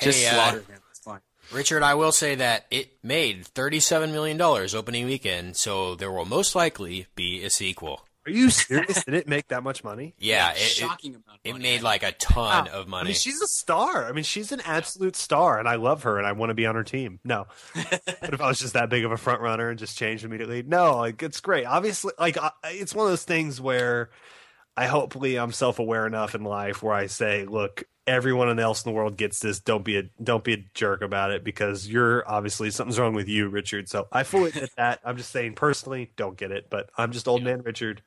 [0.00, 0.80] Just Hey, uh, slaughter him.
[0.90, 1.20] It's fine.
[1.52, 6.54] Richard, I will say that it made $37 million opening weekend, so there will most
[6.54, 8.06] likely be a sequel.
[8.26, 9.04] Are you serious?
[9.04, 10.14] Did it make that much money?
[10.18, 11.04] Yeah, it, it, amount.
[11.04, 12.72] Of it made like a ton Wow.
[12.72, 13.06] of I money.
[13.08, 14.06] mean, she's a star.
[14.06, 16.66] I mean, she's an absolute star, and I love her, and I want to be
[16.66, 17.20] on her team.
[17.24, 20.24] No, but if I was just that big of a front runner and just changed
[20.24, 21.64] immediately, no, like it's great.
[21.66, 24.10] Obviously, like I, it's one of those things where
[24.76, 28.90] I hopefully I'm self aware enough in life where I say, look, everyone else in
[28.90, 29.60] the world gets this.
[29.60, 33.28] Don't be a don't be a jerk about it because you're obviously something's wrong with
[33.28, 33.88] you, Richard.
[33.88, 35.00] So I fully admit that.
[35.04, 36.68] I'm just saying personally, don't get it.
[36.70, 38.02] But I'm just old man Richard.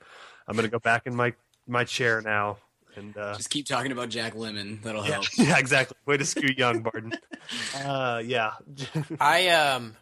[0.47, 1.33] I'm gonna go back in my
[1.67, 2.57] my chair now
[2.95, 3.15] and.
[3.17, 4.81] uh Just keep talking about Jack Lemmon.
[4.81, 5.25] That'll yeah, help.
[5.37, 5.97] yeah, exactly.
[6.05, 7.13] Way to scoot young, Barton.
[7.75, 8.51] Uh, yeah.
[9.19, 9.95] I um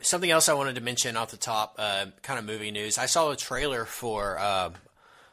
[0.00, 2.98] something else I wanted to mention off the top, uh, kind of movie news.
[2.98, 4.70] I saw a trailer for uh,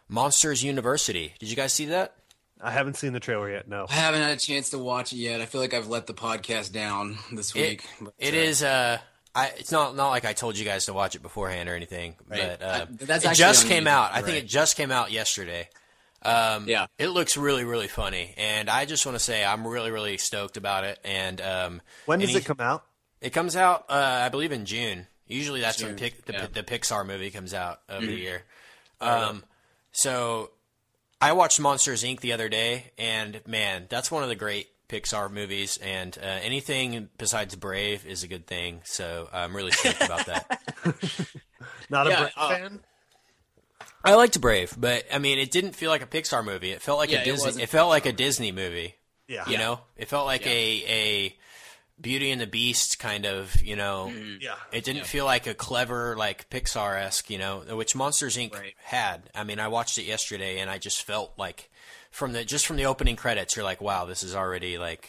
[0.10, 1.34] Monsters University.
[1.40, 2.16] Did you guys see that?
[2.64, 3.68] I haven't seen the trailer yet.
[3.68, 3.86] No.
[3.90, 5.42] I haven't had a chance to watch it yet.
[5.42, 7.86] I feel like I've let the podcast down this It, week.
[8.00, 8.64] but, it uh, is.
[8.64, 8.98] Uh,
[9.34, 12.16] I, it's not not like I told you guys to watch it beforehand or anything,
[12.28, 12.58] Right.
[12.60, 14.12] but uh, I- that's it just came YouTube, out.
[14.14, 15.70] I think it just came out yesterday.
[16.24, 16.86] Um, Yeah.
[17.00, 20.58] it looks really really funny, and I just want to say I'm really really stoked
[20.58, 21.00] about it.
[21.04, 22.86] And um, When does any- it come out?
[23.22, 23.94] It comes out, uh,
[24.26, 25.08] I believe, in June.
[25.28, 26.40] Usually, that's when pic- the, yeah.
[26.42, 26.54] Mm-hmm.
[26.54, 28.44] the Pixar movie comes out of the year.
[29.00, 29.44] Um,
[29.94, 30.52] so,
[31.22, 32.20] I watched Monsters Inc.
[32.22, 35.78] the other day, and man, that's one of the great Pixar movies.
[35.82, 38.82] And uh, anything besides Brave is a good thing.
[38.86, 40.62] So, I'm really stoked about that.
[41.90, 42.80] Not a Yeah, Brave uh, fan.
[44.04, 46.72] I liked Brave, but I mean, it didn't feel like a Pixar movie.
[46.72, 47.46] It felt like Yeah, a Disney.
[47.48, 48.96] wasn't It, felt like a Disney movie.
[49.28, 49.48] Yeah.
[49.48, 50.52] You know, it felt like Yeah.
[50.52, 51.36] a a
[52.02, 53.62] Beauty and the Beast kind of.
[53.62, 54.56] You know, Yeah.
[54.72, 58.54] It didn't feel like a clever, like Pixar esque, you know, which Monsters Inc.
[58.54, 58.74] Right.
[58.84, 59.30] had.
[59.36, 61.70] I mean, I watched it yesterday, and I just felt like
[62.12, 65.08] from the just from the opening credits, you're like, wow, this is already like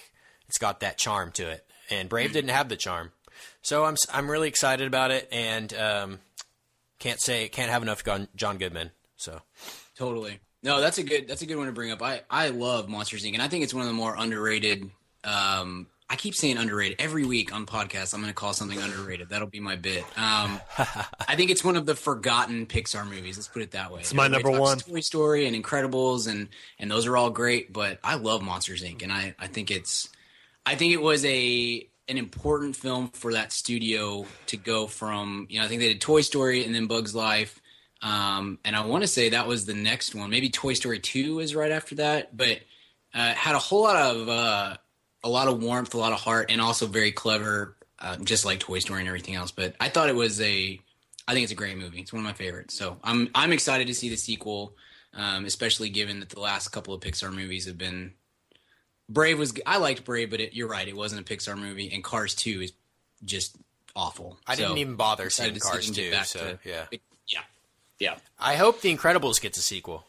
[0.49, 1.67] it's got that charm to it.
[1.91, 2.35] And Brave Hmm.
[2.35, 3.13] didn't have the charm,
[3.63, 6.21] so I'm s- I'm really excited about it, and um,
[6.99, 8.93] can't say can't have enough John, John Goodman.
[9.17, 9.43] So
[9.97, 10.41] Totally.
[10.63, 12.01] No, that's a good that's a good one to bring up.
[12.03, 13.33] I I love Monsters Inc.
[13.35, 14.91] and I think it's one of the more underrated.
[15.25, 18.13] Um, I keep saying underrated every week on podcasts.
[18.13, 19.31] I'm going to call something underrated.
[19.31, 20.05] That'll be my bit.
[20.19, 20.61] Um,
[21.27, 23.39] I think it's one of the forgotten Pixar movies.
[23.39, 24.01] Let's put it that way.
[24.01, 24.79] It's my number one.
[24.79, 27.73] Toy Story and Incredibles, and and those are all great.
[27.73, 29.03] But I love Monsters Inc.
[29.03, 30.11] and I I think it's
[30.67, 35.61] I think it was a an important film for that studio to go from you
[35.61, 37.59] know I think they did Toy Story and then Bugs Life,
[38.03, 40.29] um, and I want to say that was the next one.
[40.29, 42.59] Maybe Toy Story Two is right after that, but
[43.15, 44.77] uh, had a whole lot of uh,
[45.25, 48.61] a lot of warmth, a lot of heart, and also very clever, uh, just like
[48.61, 49.51] Toy Story and everything else.
[49.53, 50.81] But I thought it was a
[51.29, 52.01] I think it's a great movie.
[52.01, 52.75] It's one of my favorites.
[52.75, 54.75] So I'm I'm excited to see the sequel,
[55.15, 58.15] um, especially given that the last couple of Pixar movies have been
[59.09, 62.03] Brave was I liked Brave, but it, you're right, it wasn't a Pixar movie, and
[62.03, 62.73] Cars Two is
[63.25, 63.57] just
[63.95, 64.39] awful.
[64.47, 66.87] I didn't even bother seeing see Cars 2, back so, to- yeah.
[67.27, 67.41] yeah,
[67.99, 70.05] yeah, I hope The Incredibles gets a sequel.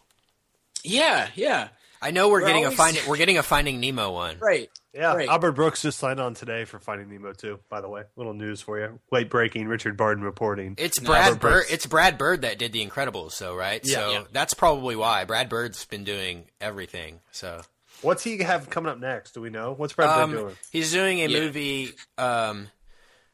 [0.84, 1.70] yeah, yeah.
[2.04, 4.38] I know we're, We're getting always- a finding we're getting a Finding Nemo one.
[4.40, 4.70] Right.
[4.94, 5.14] Yeah.
[5.16, 5.28] Right.
[5.30, 7.60] Albert Brooks just signed on today for Finding Nemo too.
[7.70, 9.00] By the way, little news for you.
[9.12, 9.68] Late breaking.
[9.68, 10.76] Richard Barden reporting.
[10.78, 11.64] It's Brad Bird.
[11.72, 13.82] It's Brad Bird that did The Incredibles, so right.
[13.84, 13.96] Yeah.
[13.96, 14.24] so Yeah.
[14.32, 17.22] that's probably why Brad Bird's been doing everything.
[17.32, 17.62] So
[18.02, 19.32] What's he have coming up next?
[19.32, 19.74] Do we know?
[19.74, 20.56] What's Brad Pitt Um, doing?
[20.72, 21.40] he's doing a Yeah.
[21.40, 22.68] movie um,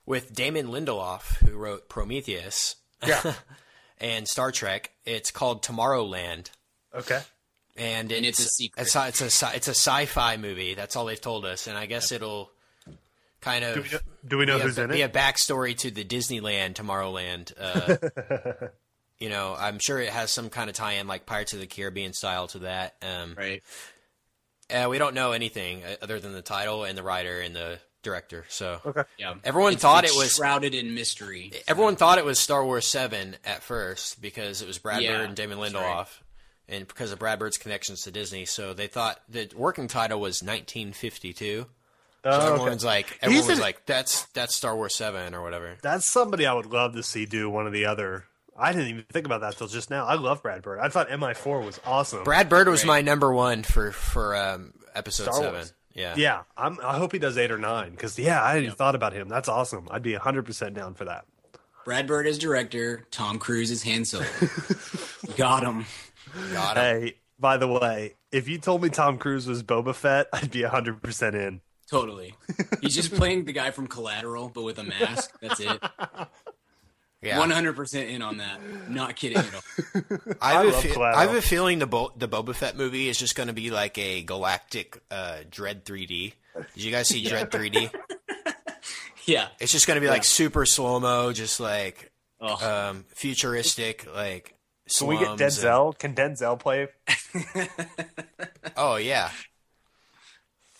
[0.06, 3.34] with Damon Lindelof, who wrote Prometheus Yeah.
[4.00, 4.92] and Star Trek.
[5.06, 6.52] It's called Tomorrowland.
[6.94, 7.22] okay.
[7.80, 8.82] And, And it's a secret.
[8.84, 10.74] It's a, it's a sci- it's a sci-fi movie.
[10.76, 12.52] That's all they've told us, and I guess it'll
[13.42, 15.76] kind of Do we know, do we know be, who's a, in be a backstory
[15.78, 17.54] to the Disneyland Tomorrowland.
[17.58, 18.68] Uh,
[19.20, 22.14] you know, I'm sure it has some kind of tie-in, like Pirates of the Caribbean
[22.14, 22.96] style, to that.
[23.02, 23.64] Um, Right.
[24.70, 27.80] uh, we don't know anything uh, other than the title and the writer and the
[28.02, 28.46] director.
[28.50, 29.04] So Okay.
[29.18, 29.34] Yeah.
[29.44, 31.52] Everyone It's- thought it's it was- shrouded in mystery.
[31.68, 35.28] everyone thought it was Star Wars Seven at first because it was Brad Yeah, Bird
[35.28, 35.74] and Damon Lindelof.
[35.84, 36.08] right.
[36.70, 40.44] And because of Brad Bird's connections to Disney, so they thought the working title was
[40.44, 41.62] 1952.
[41.62, 41.68] So
[42.26, 42.54] Oh, okay.
[42.54, 46.06] everyone's like, everyone He's was an- like, "That's that's Star Wars Seven or whatever." That's
[46.06, 48.26] somebody I would love to see do one of the other.
[48.58, 50.06] I didn't even think about that till just now.
[50.06, 50.80] I love Brad Bird.
[50.80, 52.26] I thought MI4 was awesome.
[52.26, 55.54] Brad Bird was my number one for for um, episode Star seven.
[55.54, 55.74] Wars.
[55.94, 58.76] Yeah, Yeah, I'm, I hope he does eight or nine because yeah, I hadn't even
[58.76, 59.28] thought about him.
[59.30, 59.88] That's awesome.
[59.90, 61.26] I'd be 100 percent down for that.
[61.86, 63.08] Brad Bird is director.
[63.12, 64.26] Tom Cruise is Han Solo.
[65.38, 65.86] Got him.
[66.54, 66.84] Got him.
[66.84, 70.62] Hey, by the way, if you told me Tom Cruise was Boba Fett, I'd be
[70.64, 71.62] 100 percent in.
[71.90, 72.36] Totally.
[72.82, 75.32] He's just playing the guy from Collateral, but with a mask.
[75.42, 75.82] That's it.
[77.22, 77.40] yeah.
[77.40, 78.60] One hundred percent in on that.
[78.90, 79.62] Not kidding at all.
[80.42, 81.18] I have, I a love fe- Collateral.
[81.20, 83.72] I have a feeling the Bo- the Boba Fett movie is just going to be
[83.72, 86.34] like a galactic uh, Dredd 3D.
[86.76, 87.92] Did you guys see Dredd 3D?
[89.26, 89.50] Yeah.
[89.60, 92.12] It's just going to be like super slow mo, just like
[92.42, 94.56] Oh, um, futuristic, like.
[94.98, 95.98] Can we get slums Denzel?
[95.98, 96.88] Can Denzel play?
[98.78, 99.30] oh yeah.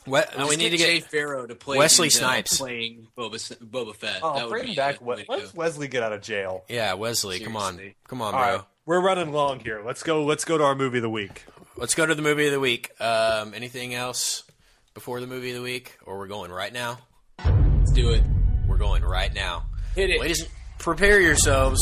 [0.06, 0.30] What?
[0.38, 2.58] Let's we need to get to Jay get Farrow to play Wesley Denzel Snipes.
[2.58, 4.20] playing Boba, Boba Fett.
[4.24, 5.00] Oh, that would bring be back.
[5.00, 5.54] the Let, to let's.
[5.54, 6.64] Wesley get out of jail.
[6.70, 7.40] yeah Wesley.
[7.40, 8.56] Come on, come on, All bro.
[8.56, 9.82] right, we're running long here.
[9.86, 10.24] Let's go.
[10.26, 11.46] Let's go to our movie of the week.
[11.78, 12.90] Let's go to the movie of the week.
[13.00, 14.44] Um, anything else
[14.94, 17.00] before the movie of the week, or we're going right now?
[17.46, 18.24] Let's do it.
[18.68, 19.66] We're going right now.
[19.96, 20.20] Hit it.
[20.20, 20.48] Ladies,
[20.80, 21.82] prepare yourselves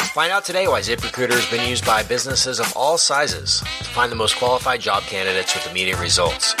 [0.00, 4.10] Find out today why ZipRecruiter has been used by businesses of all sizes to find
[4.10, 6.54] the most qualified job candidates with immediate results.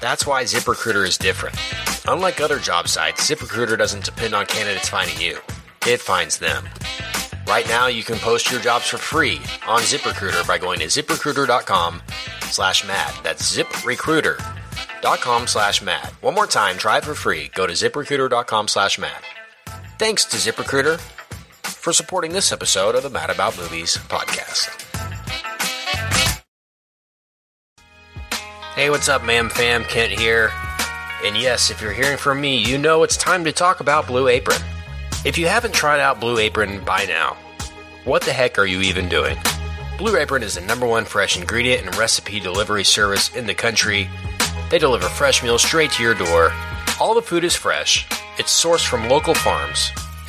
[0.00, 1.56] That's why ZipRecruiter is different.
[2.08, 5.38] Unlike other job sites, ZipRecruiter doesn't depend on candidates finding you.
[5.86, 6.68] It finds them.
[7.46, 12.02] Right now, you can post your jobs for free on ZipRecruiter by going to ziprecruiter.com
[12.50, 13.14] slash mad.
[13.22, 16.08] That's ziprecruiter.com slash mad.
[16.20, 17.50] One more time, try it for free.
[17.54, 19.22] Go to ziprecruiter.com slash mad.
[19.98, 21.00] Thanks to ZipRecruiter
[21.82, 24.68] for supporting this episode of the Mad About Movies podcast.
[28.76, 29.82] Hey, what's up, ma'am fam?
[29.82, 30.52] Kent here.
[31.24, 34.28] And yes, if you're hearing from me, you know it's time to talk about Blue
[34.28, 34.60] Apron.
[35.24, 37.36] If you haven't tried out Blue Apron by now,
[38.04, 39.36] what the heck are you even doing?
[39.98, 44.08] Blue Apron is the number one fresh ingredient and recipe delivery service in the country.
[44.70, 46.52] They deliver fresh meals straight to your door.
[47.00, 48.06] All the food is fresh,
[48.38, 49.90] it's sourced from local farms,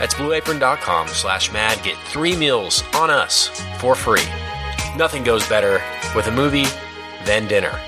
[0.00, 1.82] That's blueapron.com slash mad.
[1.84, 4.24] Get three meals on us for free.
[4.96, 5.82] Nothing goes better
[6.16, 6.64] with a movie
[7.26, 7.78] than dinner.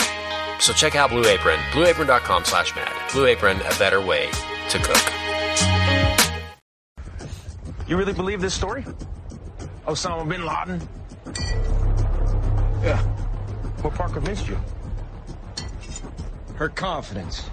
[0.60, 2.92] So check out Blue Apron, blueapron.com slash mad.
[3.12, 4.28] Blue Apron, a better way
[4.68, 5.02] to cook.
[7.88, 8.84] You really believe this story?
[9.86, 10.86] Osama bin Laden?
[12.84, 12.98] Yeah.
[13.80, 14.58] What part convinced you?
[16.56, 17.48] Her confidence.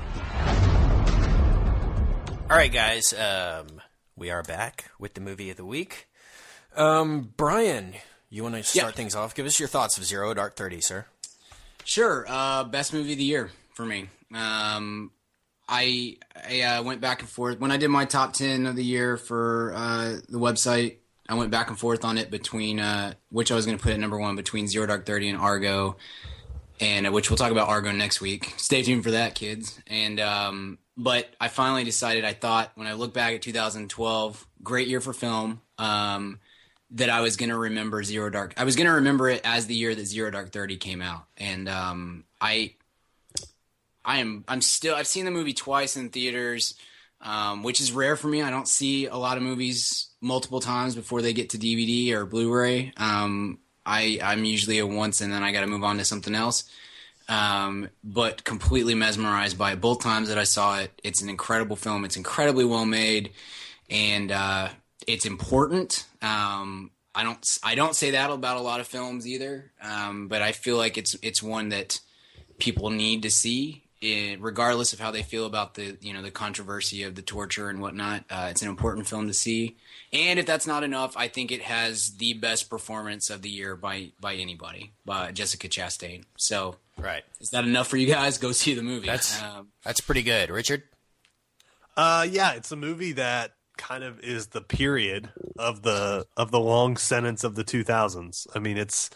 [2.49, 3.13] All right, guys.
[3.13, 3.78] Um,
[4.19, 6.07] we are back with the movie of the week.
[6.75, 7.93] Um, Brian,
[8.29, 8.95] you want to start Yeah.
[8.95, 9.33] things off?
[9.33, 11.05] Give us your thoughts of Zero Dark Thirty, sir.
[11.85, 12.25] Sure.
[12.27, 14.09] Uh, best movie of the year for me.
[14.33, 15.11] Um,
[15.67, 18.83] I I uh, went back and forth when I did my top ten of the
[18.83, 20.97] year for uh, the website.
[21.27, 23.93] I went back and forth on it between uh, which I was going to put
[23.93, 25.95] at number one between Zero Dark Thirty and Argo.
[26.81, 28.53] and uh, which we'll talk about Argo next week.
[28.57, 29.79] Stay tuned for that, kids.
[29.87, 32.25] And um, but I finally decided.
[32.25, 35.61] I thought when I look back at 2012, great year for film.
[35.79, 36.39] Um,
[36.91, 38.53] that I was gonna remember Zero Dark.
[38.57, 41.69] I was gonna remember it as the year that Zero Dark Thirty came out, and
[41.69, 42.73] um, I,
[44.03, 46.73] I am I'm still I've seen the movie twice in theaters,
[47.21, 48.41] um, which is rare for me.
[48.41, 52.25] I don't see a lot of movies multiple times before they get to DVD or
[52.25, 52.91] Blu-ray.
[52.97, 56.35] Um, I I'm usually a once and then I got to move on to something
[56.35, 56.63] else.
[57.29, 60.99] Um, but completely mesmerized by it both times that I saw it.
[61.03, 62.03] It's an incredible film.
[62.03, 63.31] It's incredibly well made,
[63.89, 64.69] and uh,
[65.07, 66.05] it's important.
[66.23, 70.41] Um, I don't I don't say that about a lot of films either, um, but
[70.41, 71.99] I feel like it's it's one that
[72.59, 76.31] people need to see, eh, regardless of how they feel about the you know the
[76.31, 78.23] controversy of the torture and whatnot.
[78.29, 79.77] Uh, it's an important film to see,
[80.13, 83.75] and if that's not enough, I think it has the best performance of the year
[83.75, 86.23] by by anybody, by Jessica Chastain.
[86.37, 87.23] So, Right.
[87.39, 88.37] is that enough for you guys?
[88.37, 89.07] Go see the movie.
[89.07, 90.83] That's um, that's pretty good, Richard.
[91.97, 96.59] Uh, yeah, it's a movie that kind of is the period of the of the
[96.59, 98.47] long sentence of the 2000s.
[98.55, 99.09] I mean, it's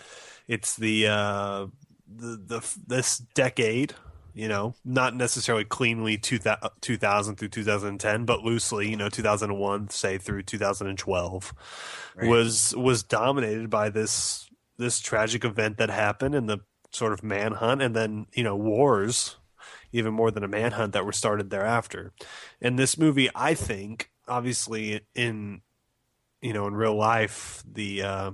[0.47, 1.67] it's the uh,
[2.07, 3.93] the the this decade.
[4.34, 10.17] You know, not necessarily cleanly 2000, 2000 through 2010, but loosely, you know, 2001, say
[10.17, 11.53] through 2012,
[12.23, 16.59] was was dominated by this this tragic event that happened and the
[16.91, 19.38] sort of manhunt, and then you know wars
[19.91, 22.11] even more than a manhunt that were started thereafter.
[22.59, 25.61] And this movie, I think, obviously in
[26.41, 28.31] you know in real life, the uh,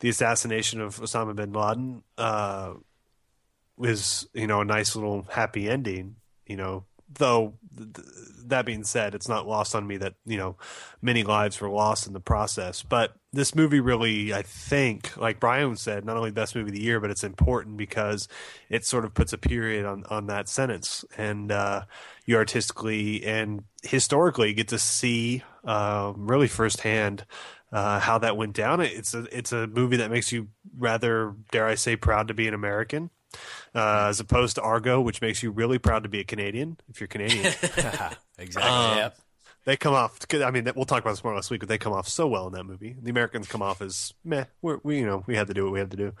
[0.00, 2.74] the assassination of Osama bin Laden uh,
[3.76, 6.16] was you know a nice little happy ending.
[6.46, 8.06] You know, though th- th-
[8.46, 10.56] that being said, it's not lost on me that you know
[11.02, 12.82] many lives were lost in the process.
[12.82, 16.82] But this movie really, I think, like Brian said, not only best movie of the
[16.82, 18.28] year, but it's important because
[18.68, 21.82] it sort of puts a period on on that sentence, and uh,
[22.26, 27.24] you artistically and historically get to see um, really firsthand.
[27.72, 28.80] Uh, how that went down.
[28.80, 30.46] It's a it's a movie that makes you
[30.78, 33.10] rather, dare I say, proud to be an American,
[33.74, 37.00] uh, as opposed to Argo, which makes you really proud to be a Canadian if
[37.00, 37.52] you're Canadian.
[38.36, 38.68] Exactly.
[38.68, 39.18] Um, yep.
[39.64, 40.18] they come off.
[40.32, 42.48] I mean, we'll talk about this more last week, but they come off so well
[42.48, 42.96] in that movie.
[43.00, 44.46] The Americans come off as meh.
[44.60, 46.12] We're, we you know we had to do what we had to do,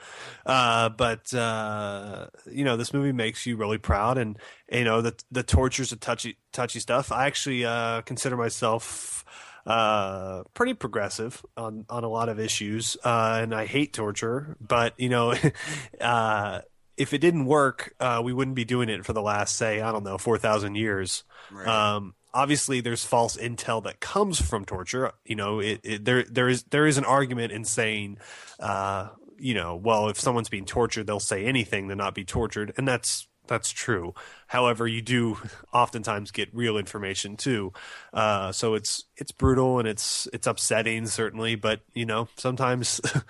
[0.46, 4.38] uh, but uh, you know this movie makes you really proud, and
[4.70, 7.10] you know the the torture's a touchy touchy stuff.
[7.10, 9.24] I actually uh, consider myself
[9.66, 14.94] uh, pretty progressive on on a lot of issues, uh, and I hate torture, but
[14.98, 15.34] you know.
[16.00, 16.60] uh,
[16.96, 19.92] if it didn't work, uh, we wouldn't be doing it for the last, say, I
[19.92, 21.24] don't know, four thousand years.
[21.50, 21.66] Right.
[21.66, 25.12] Um, obviously, there's false intel that comes from torture.
[25.24, 28.18] You know, it, it, there there is there is an argument in saying,
[28.60, 32.72] uh, you know, well, if someone's being tortured, they'll say anything to not be tortured,
[32.76, 34.14] and that's that's true.
[34.46, 35.38] However, you do
[35.72, 37.72] oftentimes get real information too.
[38.12, 43.20] Uh, so it's it's brutal and it's it's upsetting certainly, but you know sometimes uh,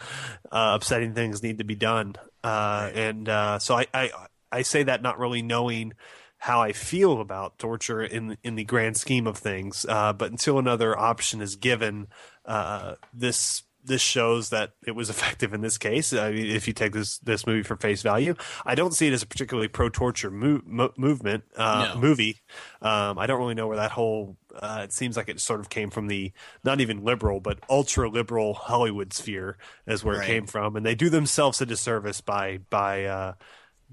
[0.75, 2.17] upsetting things need to be done.
[2.45, 4.11] Uh, and uh, so I, I
[4.53, 5.95] I say that not really knowing
[6.39, 9.85] how I feel about torture in in the grand scheme of things.
[9.89, 12.07] Uh, but until another option is given,
[12.45, 16.13] uh, this this shows that it was effective in this case.
[16.13, 19.13] I mean, if you take this this movie for face value, I don't see it
[19.13, 22.01] as a particularly pro torture mo- mo- movement uh, No.
[22.01, 22.41] movie.
[22.83, 24.37] Um, I don't really know where that whole.
[24.55, 26.33] Uh, it seems like it sort of came from the
[26.63, 30.25] not even liberal but ultra liberal Hollywood sphere, is where Right.
[30.25, 33.05] it came from, and they do themselves a disservice by by.
[33.05, 33.33] Uh,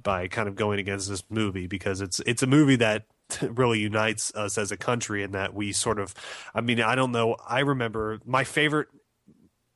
[0.01, 3.03] by kind of going against this movie because it's it's a movie that
[3.41, 6.15] really unites us as a country and that we sort of
[6.55, 8.87] I mean I don't know I remember my favorite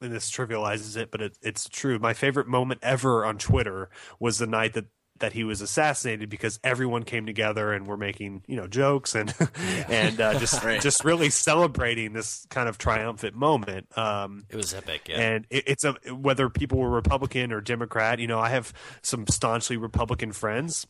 [0.01, 3.89] and this trivializes it but it, it's true my favorite moment ever on Twitter
[4.19, 4.85] was the night that
[5.19, 9.33] that he was assassinated because everyone came together and were making you know jokes and
[9.87, 10.81] and uh, just Right.
[10.81, 15.07] just really celebrating this kind of triumphant moment um It was epic.
[15.07, 15.21] Yeah.
[15.21, 18.19] and it, it's a whether people were Republican or Democrat.
[18.19, 18.73] You know, I have
[19.03, 20.85] some staunchly Republican friends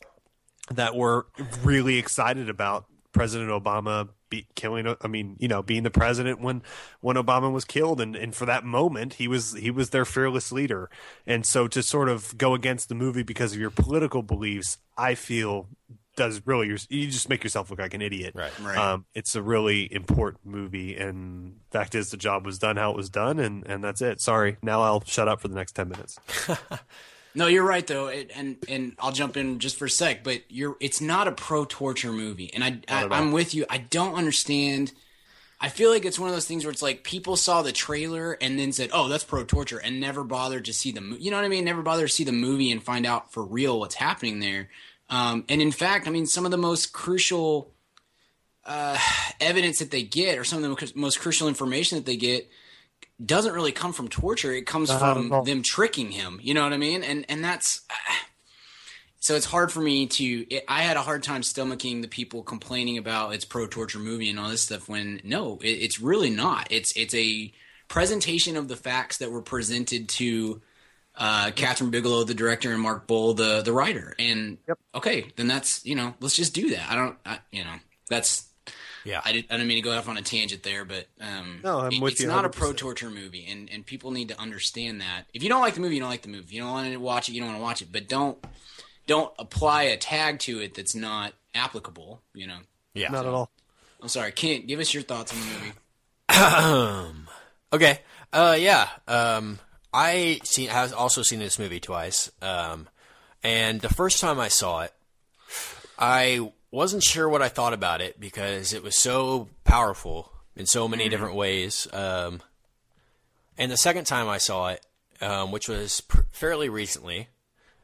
[0.71, 1.27] that were
[1.63, 4.95] really excited about President Obama be, killing.
[5.01, 6.63] I mean, you know, being the president when
[7.01, 10.51] when Obama was killed, and and for that moment, he was he was their fearless
[10.51, 10.89] leader.
[11.25, 15.15] And so to sort of go against the movie because of your political beliefs, I
[15.15, 15.67] feel
[16.15, 18.33] does really you just make yourself look like an idiot.
[18.35, 18.59] Right.
[18.59, 18.77] Right.
[18.77, 22.97] Um, it's a really important movie, and fact is, the job was done how it
[22.97, 24.21] was done, and and that's it.
[24.21, 24.57] Sorry.
[24.61, 26.19] Now I'll shut up for the next ten minutes.
[27.35, 30.23] No, you're right though, it, and and I'll jump in just for a sec.
[30.23, 33.65] But you're it's not a pro torture movie, and I, I I'm with you.
[33.69, 34.93] I don't understand
[35.59, 38.33] I feel like it's one of those things where it's like people saw the trailer
[38.33, 41.23] and then said, "Oh, that's pro torture," and never bothered to see the movie.
[41.23, 41.63] You know what I mean?
[41.63, 44.69] Never bothered to see the movie and find out for real what's happening there.
[45.09, 47.71] Um, and in fact, I mean, some of the most crucial
[48.65, 48.97] uh,
[49.39, 52.49] evidence that they get, or some of the most crucial information that they get,
[53.23, 54.51] doesn't really come from torture.
[54.51, 56.39] It comes Not from them tricking him.
[56.41, 57.03] You know what I mean?
[57.03, 57.81] And and that's
[59.19, 60.53] so it's hard for me to.
[60.53, 64.29] It, I had a hard time stomaching the people complaining about it's pro torture movie
[64.29, 64.89] and all this stuff.
[64.89, 66.67] When no, it, it's really not.
[66.71, 67.51] It's it's a
[67.87, 70.61] presentation of the facts that were presented to
[71.17, 74.13] uh, Kathryn Bigelow, the director, and Mark Boal, the the writer.
[74.19, 74.57] And
[74.93, 76.91] okay, then that's you know, let's just do that.
[76.91, 77.75] I don't, I, you know,
[78.09, 78.45] that's
[79.05, 79.21] Yeah.
[79.23, 81.79] I, did, I didn't mean to go off on a tangent there, but um, No,
[81.81, 84.39] I'm it- with it's you not a pro torture movie, and and people need to
[84.41, 85.25] understand that.
[85.33, 86.43] If you don't like the movie, you don't like the movie.
[86.43, 87.91] If you don't want to watch it, you don't want to watch it.
[87.91, 88.37] But don't
[89.07, 92.21] don't apply a tag to it that's not applicable.
[92.33, 92.57] You know.
[92.95, 93.09] Yeah.
[93.09, 93.51] Not at all.
[94.01, 94.67] I'm sorry, Kent.
[94.67, 97.21] Give us your thoughts on the movie.
[97.73, 97.99] Okay.
[98.31, 98.87] Uh, yeah.
[99.07, 99.59] Um,
[99.93, 102.31] I see, have also seen this movie twice.
[102.41, 102.87] Um,
[103.43, 104.93] and the first time I saw it,
[105.99, 110.87] I wasn't sure what I thought about it because it was so powerful in so
[110.87, 111.87] many different ways.
[111.93, 112.41] Um,
[113.57, 114.85] and the second time I saw it,
[115.21, 117.29] um, which was pr- fairly recently,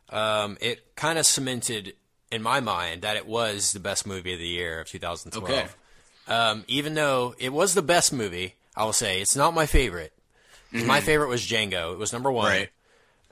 [0.10, 1.96] um, it kind of cemented
[2.32, 5.50] in my mind that it was the best movie of the year of 2012.
[5.50, 5.68] Okay.
[6.28, 10.14] Um, even though it was the best movie, I will say it's not my favorite.
[10.72, 11.92] My favorite was Django.
[11.92, 12.48] It was number one.
[12.48, 12.70] Right.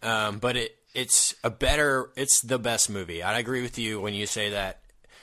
[0.04, 2.10] Um, but it it's a better.
[2.18, 3.24] It's the best movie.
[3.24, 4.82] I agree with you when you say that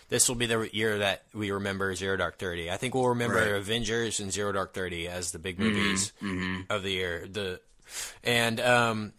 [0.09, 2.71] this will be the year that we remember Zero Dark Thirty.
[2.71, 3.49] I think we'll remember Right.
[3.53, 6.13] Avengers and Zero Dark Thirty as the big movies
[6.71, 7.27] of the year.
[7.31, 7.61] The
[8.25, 9.13] and um,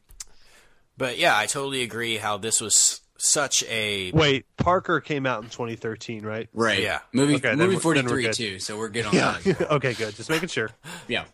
[0.97, 2.17] but yeah, I totally agree.
[2.17, 6.47] How this was such a Wait, Parker came out in 2013, right?
[6.53, 6.81] Right.
[6.83, 6.99] Yeah.
[7.13, 8.59] Movie Okay, then movie we're- then we're 43 too.
[8.59, 9.37] So we're good on Yeah.
[9.43, 9.71] that.
[9.71, 10.15] okay, good.
[10.15, 10.69] Just making sure.
[11.07, 11.25] Yeah.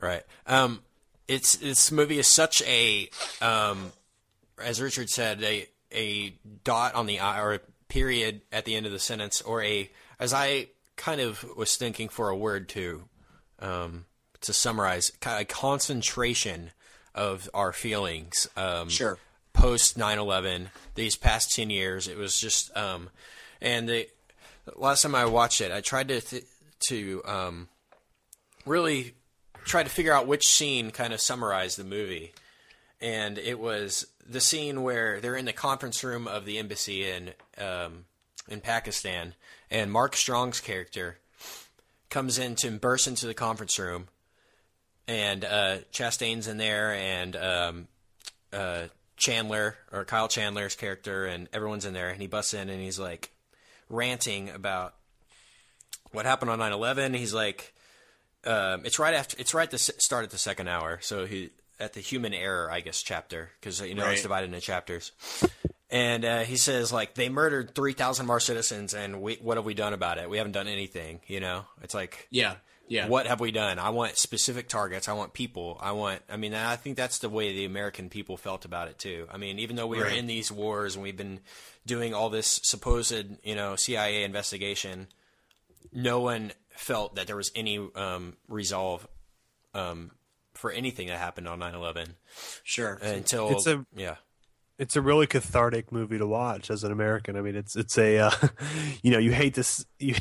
[0.00, 0.22] Right.
[0.46, 0.82] Um,
[1.28, 3.08] it's this movie is such a,
[3.40, 3.92] um,
[4.62, 6.34] as Richard said, a a
[6.64, 7.60] dot on the i or a
[7.92, 12.08] period at the end of the sentence, or a as I kind of was thinking
[12.08, 13.04] for a word to,
[13.58, 14.06] um,
[14.40, 16.70] to summarize, kind of concentration
[17.14, 18.48] of our feelings.
[18.56, 19.18] Um, Sure.
[19.52, 23.10] Post 9/11, these past ten years, it was just, um,
[23.60, 24.08] and the
[24.74, 26.44] last time I watched it, I tried to th-
[26.88, 27.68] to um,
[28.64, 29.14] really
[29.64, 32.32] try to figure out which scene kind of summarized the movie.
[33.00, 37.32] And it was the scene where they're in the conference room of the embassy in
[37.58, 38.04] um,
[38.48, 39.34] in Pakistan,
[39.70, 41.18] and Mark Strong's character
[42.10, 44.08] comes in to burst into the conference room,
[45.08, 47.88] and uh, Chastain's in there, and um,
[48.52, 48.84] uh,
[49.16, 52.98] Chandler or Kyle Chandler's character, and everyone's in there, and he busts in and he's
[52.98, 53.30] like
[53.88, 54.94] ranting about
[56.10, 57.14] what happened on 9/11.
[57.16, 57.72] He's like,
[58.44, 60.98] um, it's right after, it's right the start at the second hour.
[61.02, 61.50] So he
[61.82, 65.12] at the human error, I guess, chapter because you know it's divided into chapters.
[65.90, 69.66] And uh, he says like they murdered three thousand more citizens, and we, what have
[69.66, 70.30] we done about it?
[70.30, 71.20] We haven't done anything.
[71.26, 72.54] You know, it's like Yeah.
[72.88, 73.08] Yeah.
[73.08, 73.78] what have we done?
[73.78, 75.08] I want specific targets.
[75.08, 75.78] I want people.
[75.80, 76.20] I want.
[76.30, 79.26] I mean, I think that's the way the American people felt about it too.
[79.32, 80.16] I mean, even though we were Right.
[80.16, 81.40] in these wars and we've been
[81.86, 83.14] doing all this supposed,
[83.44, 85.08] you know, CIA investigation,
[85.92, 89.06] no one felt that there was any um, resolve
[89.74, 90.10] um,
[90.62, 92.14] for anything that happened on 9/11
[92.64, 92.94] Sure.
[93.02, 94.16] until It's a- yeah.
[94.78, 97.36] It's a really cathartic movie to watch as an American.
[97.36, 98.30] I mean, it's it's a uh,
[99.02, 99.64] you know you hate to
[99.98, 100.14] you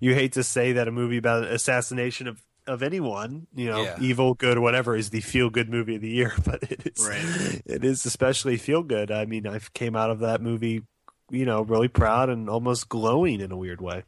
[0.00, 3.82] you hate to say that a movie about an assassination of of anyone, you know,
[3.82, 3.96] Yeah.
[4.00, 6.32] evil, good, whatever, is the feel good movie of the year.
[6.44, 7.62] But it is Right.
[7.64, 9.10] it is especially feel good.
[9.10, 10.82] I mean, I came out of that movie,
[11.30, 14.04] you know, really proud and almost glowing in a weird way.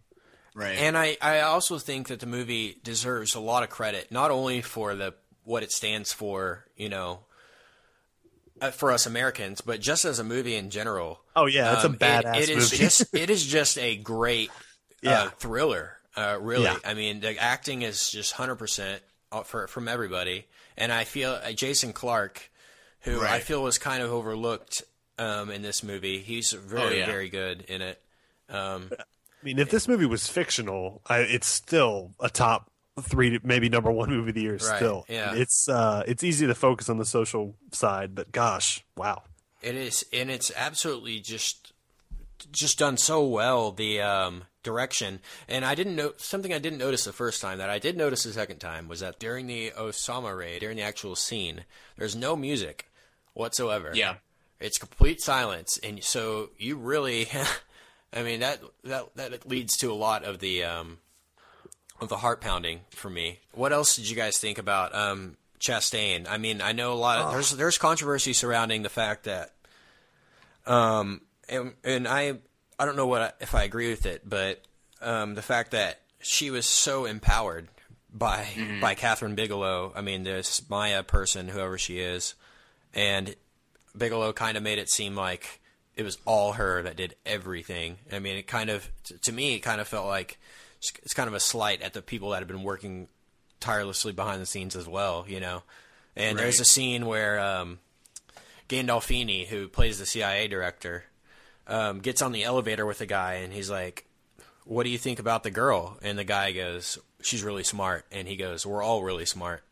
[0.55, 0.77] right.
[0.79, 4.63] And I, I also think that the movie deserves a lot of credit, not only
[4.63, 5.15] for the
[5.45, 7.21] what it stands for, you know,
[8.61, 11.21] uh, for us Americans, but just as a movie in general.
[11.37, 12.77] Oh yeah, it's Um, a badass it, it is movie.
[12.85, 14.51] just it is just a great
[15.03, 15.25] Yeah.
[15.25, 15.99] uh, thriller.
[16.17, 16.77] Uh, really, Yeah.
[16.85, 19.03] I mean, the acting is just hundred percent
[19.45, 22.51] for from everybody, and I feel uh, Jason Clarke,
[23.01, 24.83] who I feel was kind of overlooked
[25.19, 26.21] um, in this movie.
[26.21, 27.07] He's very Oh, yeah.
[27.07, 28.01] very good in it.
[28.49, 32.71] Um, I mean, if this movie was fictional, I, it's still a top
[33.01, 34.53] three, maybe number one movie of the year.
[34.53, 35.35] Right, Still, yeah.
[35.35, 39.23] It's uh, it's easy to focus on the social side, but gosh, wow.
[39.63, 41.73] It is, and it's absolutely just
[42.53, 43.73] just done so well.
[43.73, 47.71] The um, direction, and I didn't know something I didn't notice the first time that
[47.71, 51.17] I did notice the second time was that during the Osama raid, during the actual
[51.17, 51.65] scene,
[51.97, 52.91] there's no music
[53.33, 53.91] whatsoever.
[53.95, 54.17] yeah.
[54.61, 57.29] it's complete silence, and so you really,
[58.13, 60.99] I mean that that that leads to a lot of the um,
[62.05, 63.41] of the heart pounding for me.
[63.53, 66.27] What else did you guys think about um, Chastain?
[66.29, 69.53] I mean, I know a lot of there's there's controversy surrounding the fact that,
[70.67, 72.35] um, and, and I
[72.79, 74.63] I don't know what I, if I agree with it, but
[75.01, 77.69] um, the fact that she was so empowered
[78.15, 78.47] by
[78.81, 79.93] by Kathryn Bigelow.
[79.95, 82.35] I mean, this Maya person, whoever she is,
[82.95, 83.35] and
[83.97, 85.61] Bigelow kind of made it seem like
[85.97, 87.99] it was all her that did everything.
[88.13, 88.89] I mean, it kind of
[89.23, 90.39] to me, it kind of felt like
[90.91, 93.09] it's- kind of a slight at the people that have been working
[93.61, 95.63] tirelessly behind the scenes as well, you know.
[96.17, 97.79] And there's a scene where um,
[98.69, 101.05] Gandolfini, who plays the CIA director,
[101.67, 104.05] um, gets on the elevator with a guy, and he's like,
[104.65, 108.29] "What do you think about the girl?" And the guy goes, "She's really smart," and
[108.29, 109.63] he goes, "We're all really smart."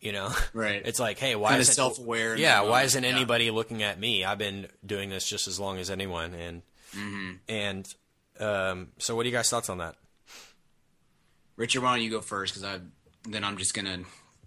[0.00, 0.82] You know, Right.
[0.84, 3.10] It's like, hey, why Kinda isn't self-aware Yeah, why isn't yeah.
[3.10, 4.24] anybody looking at me?
[4.24, 6.62] I've been doing this just as long as anyone, and
[6.96, 7.30] Mm-hmm.
[7.48, 7.94] and
[8.40, 9.94] um, so, what are you guys' thoughts on that?
[11.62, 12.54] Richard, why don't you go first?
[12.54, 12.80] Because I
[13.30, 14.00] then I'm just gonna.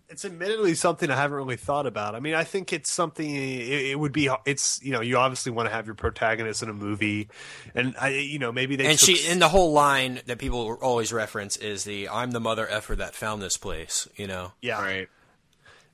[0.09, 2.13] It's admittedly something I haven't really thought about.
[2.13, 3.33] I mean, I think it's something.
[3.33, 4.29] It, it would be.
[4.45, 7.29] It's you know, you obviously want to have your protagonist in a movie,
[7.73, 10.77] and I, you know, maybe they And took she, and the whole line that people
[10.81, 14.81] always reference is the "I'm the mother effer that found this place." You know, yeah,
[14.81, 15.07] Right.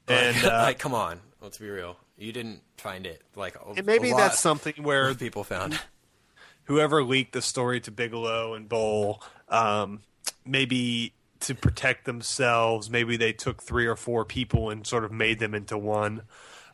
[0.07, 1.97] and uh, like, come on, let's be real.
[2.17, 3.22] You didn't find it.
[3.36, 5.80] Like, a, and maybe a that's something where people found.
[6.63, 10.01] whoever leaked the story to Bigelow and Boal, um,
[10.45, 15.39] maybe to protect themselves, maybe they took three or four people and sort of made
[15.39, 16.22] them into one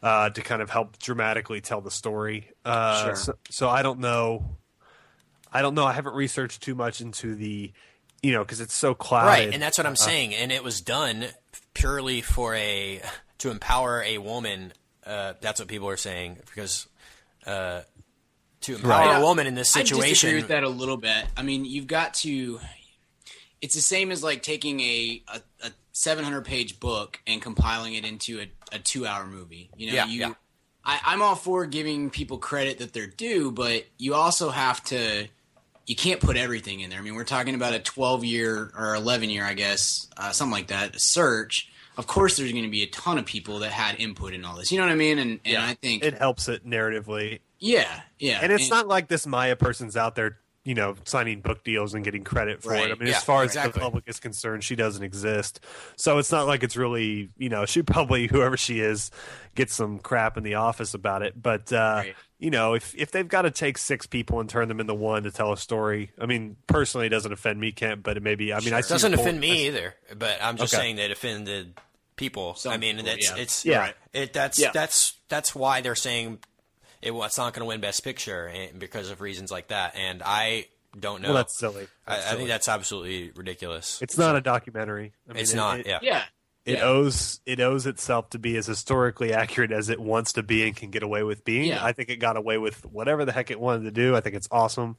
[0.03, 2.51] uh, to kind of help dramatically tell the story.
[2.65, 3.15] Uh, Sure.
[3.15, 4.57] so, so I don't know.
[5.51, 5.85] I don't know.
[5.85, 7.71] I haven't researched too much into the,
[8.21, 9.27] you know, because it's so clouded.
[9.45, 10.35] Right, and that's what I'm saying.
[10.35, 11.25] And it was done
[11.73, 13.01] purely for a
[13.39, 14.73] to empower a woman.
[15.05, 16.87] Uh, that's what people are saying because
[17.45, 17.81] uh,
[18.61, 19.21] to empower Right.
[19.21, 20.35] a woman in this I disagree situation.
[20.35, 21.25] with that a little bit.
[21.37, 22.59] I mean, you've got to.
[23.62, 28.05] It's the same as like taking a a, a 700 page book and compiling it
[28.05, 29.70] into a, a two hour movie.
[29.78, 30.20] You know, Yeah, you.
[30.20, 30.34] yeah.
[30.86, 35.28] I, I'm all for giving people credit that they're due, but you also have to.
[35.86, 36.99] You can't put everything in there.
[36.99, 40.51] I mean, we're talking about a 12 year or 11 year, I guess, uh, something
[40.51, 40.99] like that.
[40.99, 41.70] Search.
[41.95, 44.55] Of course, there's going to be a ton of people that had input in all
[44.58, 44.70] this.
[44.72, 45.18] You know what I mean?
[45.18, 47.39] And and I think, it helps it narratively.
[47.60, 48.39] yeah, yeah.
[48.43, 50.38] And it's not like this Maya person's out there,
[50.68, 52.89] you know, signing book deals and getting credit for Right.
[52.89, 52.91] it.
[52.91, 53.72] I mean, Yeah, as far as exactly.
[53.72, 55.61] the public is concerned, she doesn't exist.
[55.95, 59.09] So it's not like it's really, you know, she probably whoever she is
[59.55, 61.41] gets some crap in the office about it.
[61.41, 62.15] But uh, Right.
[62.38, 65.24] you know, if if they've got to take six people and turn them into one
[65.24, 68.03] to tell a story, I mean, personally, it doesn't offend me, Kent.
[68.03, 70.82] But it maybe, I mean, I It doesn't offend me either, but I'm just Okay.
[70.84, 71.76] saying that offended
[72.18, 72.55] people.
[72.55, 73.38] Some I mean, people, it's yeah.
[73.38, 73.78] it's Yeah.
[73.80, 73.95] Right.
[74.11, 74.72] it that's Yeah.
[74.74, 76.39] that's that's why they're saying
[77.01, 79.95] it, it's not going to win Best Picture because of reasons like that.
[79.95, 80.67] And I
[80.99, 81.29] don't know.
[81.29, 81.87] Well, that's silly.
[82.07, 82.37] I, That's I silly.
[82.39, 84.01] think that's absolutely ridiculous.
[84.01, 85.13] it's not a documentary.
[85.29, 85.79] I mean, It's it- not.
[85.81, 85.99] it- yeah.
[86.01, 86.23] yeah.
[86.65, 86.83] it Yeah.
[86.85, 90.75] owes it owes itself to be as historically accurate as it wants to be and
[90.75, 91.65] can get away with being.
[91.69, 91.85] Yeah.
[91.85, 94.15] I think it got away with whatever the heck it wanted to do.
[94.15, 94.97] I think it's awesome,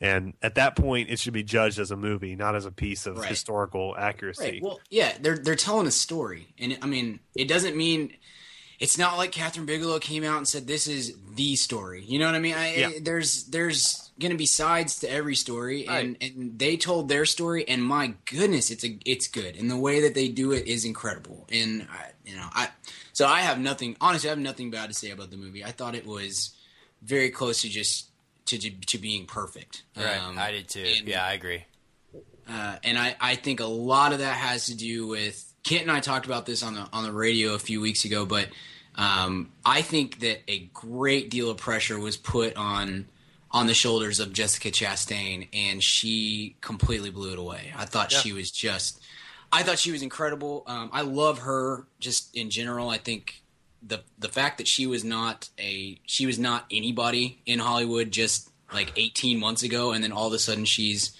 [0.00, 3.06] and at that point, it should be judged as a movie, not as a piece
[3.06, 3.28] of Right.
[3.28, 4.42] historical accuracy.
[4.44, 4.62] Right.
[4.62, 8.16] Well, yeah, they're they're telling a story, and I mean, it doesn't mean
[8.80, 12.02] it's not like Kathryn Bigelow came out and said this is the story.
[12.04, 12.54] You know what I mean?
[12.54, 12.90] I, Yeah.
[13.00, 16.32] there's there's going to be sides to every story, and Right.
[16.34, 20.00] and they told their story, and my goodness, it's a it's good, and the way
[20.00, 22.68] that they do it is incredible, and I, you know, I
[23.12, 25.64] so I have nothing honestly, I have nothing bad to say about the movie.
[25.64, 26.50] I thought it was
[27.02, 28.08] very close to just
[28.46, 29.82] to to being perfect.
[29.96, 30.16] Right.
[30.18, 30.84] Um, I did too.
[30.98, 31.64] and- yeah, I agree.
[32.48, 35.90] uh, and I, I think a lot of that has to do with Kent and
[35.92, 38.48] I talked about this on the on the radio a few weeks ago, but
[38.96, 43.06] um, I think that a great deal of pressure was put on
[43.52, 47.72] on the shoulders of Jessica Chastain, and she completely blew it away.
[47.76, 49.02] I thought she was just,
[49.50, 50.62] I thought she was incredible.
[50.68, 52.88] Um, I love her just in general.
[52.88, 53.42] I think
[53.82, 58.50] the the fact that she was not a she was not anybody in Hollywood just
[58.72, 61.16] like 18 months ago, and then all of a sudden she's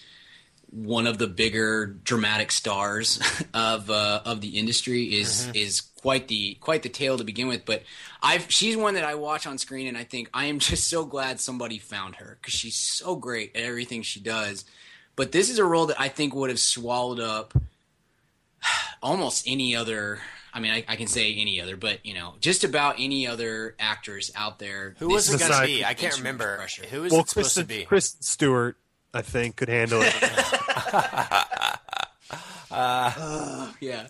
[0.71, 3.21] one of the bigger dramatic stars
[3.55, 7.65] of uh, of the industry is is quite the quite the tale to begin with.
[7.65, 7.83] But
[8.23, 11.05] I've she's one that I watch on screen and I think I am just so
[11.05, 14.65] glad somebody found her because she's so great at everything she does.
[15.17, 17.55] But this is a role that I think would have swallowed up
[19.03, 20.21] almost any other.
[20.53, 23.77] I mean, I, I can say any other, but you know, just about any other
[23.79, 24.97] actors out there.
[24.99, 25.85] Who was it is going to be?
[25.85, 26.57] I can't remember.
[26.57, 26.87] pressure.
[26.87, 27.85] Who was well, it supposed Kristen, to be?
[27.85, 28.77] Kristen Stewart,
[29.15, 30.13] I think, could handle it.
[32.71, 34.07] Uh, yeah.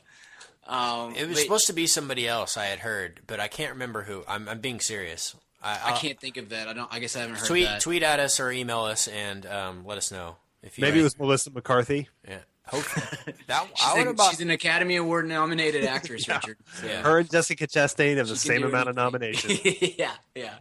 [0.70, 2.56] Um, It was but supposed to be somebody else.
[2.56, 4.22] I had heard, but I can't remember who.
[4.28, 5.34] I'm, I'm being serious.
[5.62, 6.68] I, I I'll- can't think of that.
[6.68, 6.88] I don't.
[6.92, 7.80] I guess I haven't heard tweet that.
[7.82, 11.02] tweet at us or email us and um, let us know if you Maybe it
[11.02, 12.08] was Melissa McCarthy.
[12.26, 12.38] Yeah.
[12.66, 13.34] Hopefully.
[13.48, 16.56] That She's, I would a- about she's an Academy Award nominated actress, Richard.
[16.74, 17.02] So- Yeah.
[17.02, 19.60] Her and Jessica Chastain have the She can same do amount of nominations.
[19.98, 20.54] yeah, yeah.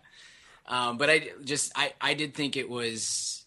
[0.65, 3.38] Um, but I just I I did think it was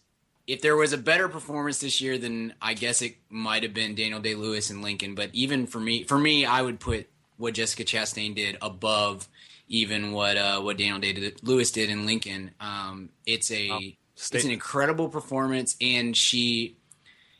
[0.47, 3.95] if there was a better performance this year, then I guess it might have been
[3.95, 5.15] Daniel Day Lewis and Lincoln.
[5.15, 9.27] But even for me, for me, I would put what Jessica Chastain did above
[9.67, 12.51] even what uh, what Daniel Day Lewis did in Lincoln.
[12.59, 16.77] Um, it's a it's an incredible performance, and she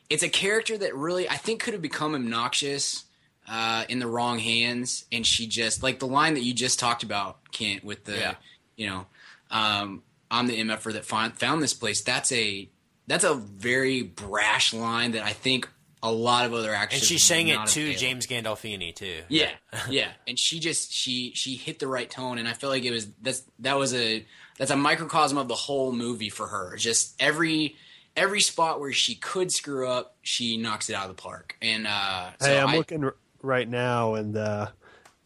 [0.10, 3.04] it's a character that really I think could have become obnoxious
[3.48, 7.04] uh, in the wrong hands, and she just like the line that you just talked
[7.04, 8.36] about, Kent, with the Yeah.
[8.78, 9.06] you know,
[9.52, 12.02] um, I'm the MFer that find, found this place.
[12.02, 12.70] That's a
[13.08, 15.70] that's a very brash line that I think
[16.02, 17.98] a lot of other actors and she would sang it to nailed.
[17.98, 19.22] James Gandolfini too.
[19.30, 19.52] Yeah,
[19.90, 22.92] yeah, and she just she she hit the right tone, and I feel like it
[22.92, 24.26] was that's that was a
[24.58, 26.76] that's a microcosm of the whole movie for her.
[26.78, 27.78] Just every
[28.16, 31.58] every spot where she could screw up, she knocks it out of the park.
[31.62, 34.68] And uh, so hey, I'm I, looking r- right now, and uh,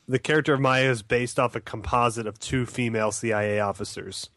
[0.08, 4.30] the character of Maya is based off a composite of two female CIA officers,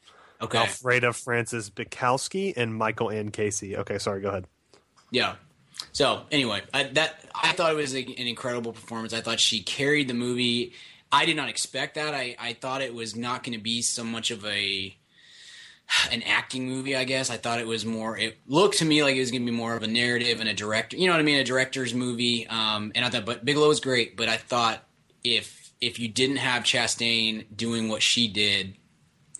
[0.43, 3.77] okay, Alfreda Frances Bikowsky and Michael Ann Casey.
[3.77, 4.47] Okay, sorry, go ahead.
[5.11, 5.35] Yeah.
[5.93, 9.13] So anyway, I, that I thought it was an incredible performance.
[9.13, 10.75] I thought she carried the movie.
[11.13, 12.15] I did not expect that.
[12.15, 14.97] I, I thought it was not going to be so much of a
[16.13, 16.95] an acting movie.
[16.95, 18.17] I guess I thought it was more.
[18.17, 20.49] It looked to me like it was going to be more of a narrative and
[20.49, 20.97] a director.
[20.97, 21.41] You know what I mean?
[21.41, 22.47] A director's movie.
[22.47, 24.17] Um, and I thought, but Bigelow was great.
[24.17, 24.85] But I thought
[25.25, 28.77] if if you didn't have Chastain doing what she did,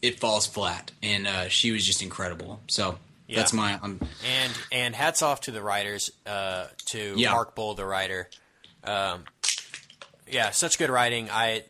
[0.03, 0.93] it falls flat.
[1.03, 2.61] And uh, she was just incredible.
[2.69, 2.99] So
[3.29, 3.75] that's my.
[3.75, 7.33] Um, And and hats off to the writers, uh, to Yeah.
[7.33, 8.29] Mark Boal, the writer.
[8.85, 9.25] Um,
[10.29, 11.29] yeah, such good writing.
[11.31, 11.65] I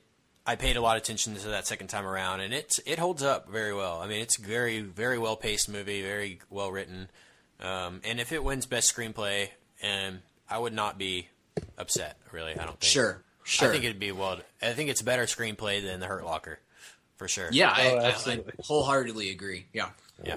[0.46, 3.22] I paid a lot of attention to that second time around, and it's it holds
[3.22, 4.00] up very well.
[4.00, 7.08] I mean, it's a very very well paced movie, very well written.
[7.60, 9.48] Um, and if it wins best screenplay,
[9.82, 11.28] and I would not be
[11.76, 12.16] upset.
[12.32, 12.84] Really, I don't think.
[12.84, 13.68] Sure, sure.
[13.68, 14.38] I think it'd be well.
[14.62, 16.58] I think it's a better screenplay than The Hurt Locker,
[17.20, 17.50] for sure.
[17.52, 18.52] Yeah, I, Oh, I, I absolutely.
[18.64, 19.66] wholeheartedly agree.
[19.74, 19.90] Yeah.
[20.24, 20.36] Yeah.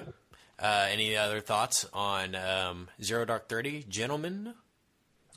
[0.58, 4.52] Uh, any other thoughts on um, Zero Dark Thirty, gentlemen?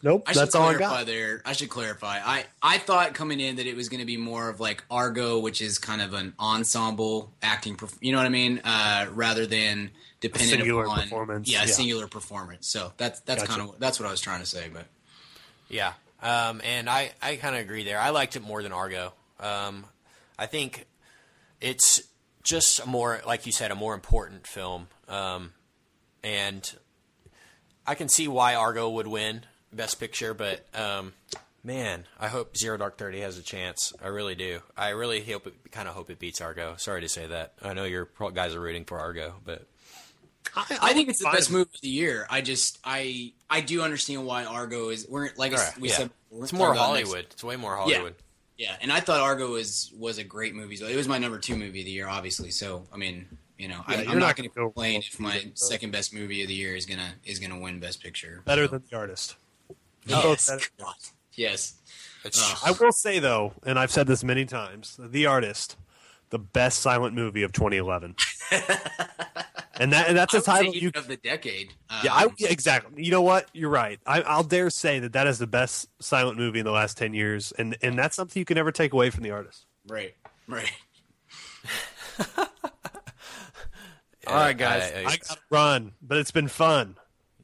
[0.04, 1.06] Nope, I should that's all I clarify got.
[1.08, 1.41] there.
[1.45, 2.20] I should clarify.
[2.24, 5.39] I, I thought coming in that it was going to be more of like Argo,
[5.39, 7.78] which is kind of an ensemble acting.
[7.78, 8.60] perf- You know what I mean?
[8.64, 9.89] Uh, rather than
[10.20, 11.66] dependent singular upon performance, Yeah, yeah.
[11.68, 12.68] singular performance.
[12.68, 13.58] So that's that's Gotcha.
[13.60, 14.70] kind of that's what I was trying to say.
[14.72, 14.86] But
[15.70, 18.00] Yeah, um, and I, I kind of agree there.
[18.00, 19.14] I liked it more than Argo.
[19.39, 19.86] Um,
[20.38, 20.86] I think
[21.62, 22.01] it's
[22.43, 25.53] just a more, like you said, a more important film, um,
[26.24, 26.74] and
[27.86, 29.41] I can see why Argo would win
[29.74, 30.34] Best Picture.
[30.34, 31.14] But um,
[31.64, 33.93] man, I hope Zero Dark Thirty has a chance.
[34.03, 34.62] I really do.
[34.78, 36.76] I really hope it, kind of hope it beats Argo.
[36.78, 37.53] Sorry to say that.
[37.62, 39.66] I know your guys are rooting for Argo, but
[40.55, 41.36] I think it's the fine.
[41.36, 42.26] best movie of the year.
[42.30, 45.05] I just I I do understand why Argo is.
[45.10, 45.95] We're like I s- we yeah.
[45.95, 46.12] said.
[46.41, 47.26] it's more talking about next- Hollywood.
[47.32, 48.16] It's way more Hollywood.
[48.18, 48.24] Yeah,
[48.82, 50.76] and I thought Argo was was a great movie.
[50.76, 52.51] So it was my number two movie of the year, obviously.
[52.51, 53.28] So I mean,
[53.58, 56.14] you know, I, Yeah, I'm not not going to complain if my either, second best
[56.14, 58.41] movie of the year is gonna is gonna win Best Picture.
[58.45, 59.36] Better So- than the artist.
[60.05, 60.91] They're both yes, better.
[61.36, 61.74] Yes.
[62.24, 65.78] It's, I will say though, and I've said this many times, the artist,
[66.30, 68.15] the best silent movie of 2011,
[69.80, 70.91] and that and that's I a would say title you.
[70.95, 71.73] of the decade.
[71.89, 73.03] Um, Yeah, I, yeah, exactly.
[73.03, 73.47] You know what?
[73.53, 73.99] You're right.
[74.05, 77.13] I, I'll dare say that that is the best silent movie in the last 10
[77.13, 79.65] years, and and that's something you can never take away from the artist.
[79.88, 80.13] right,
[80.47, 80.71] right.
[84.28, 86.95] All right, guys, I- I- I, gotta run, but it's been fun.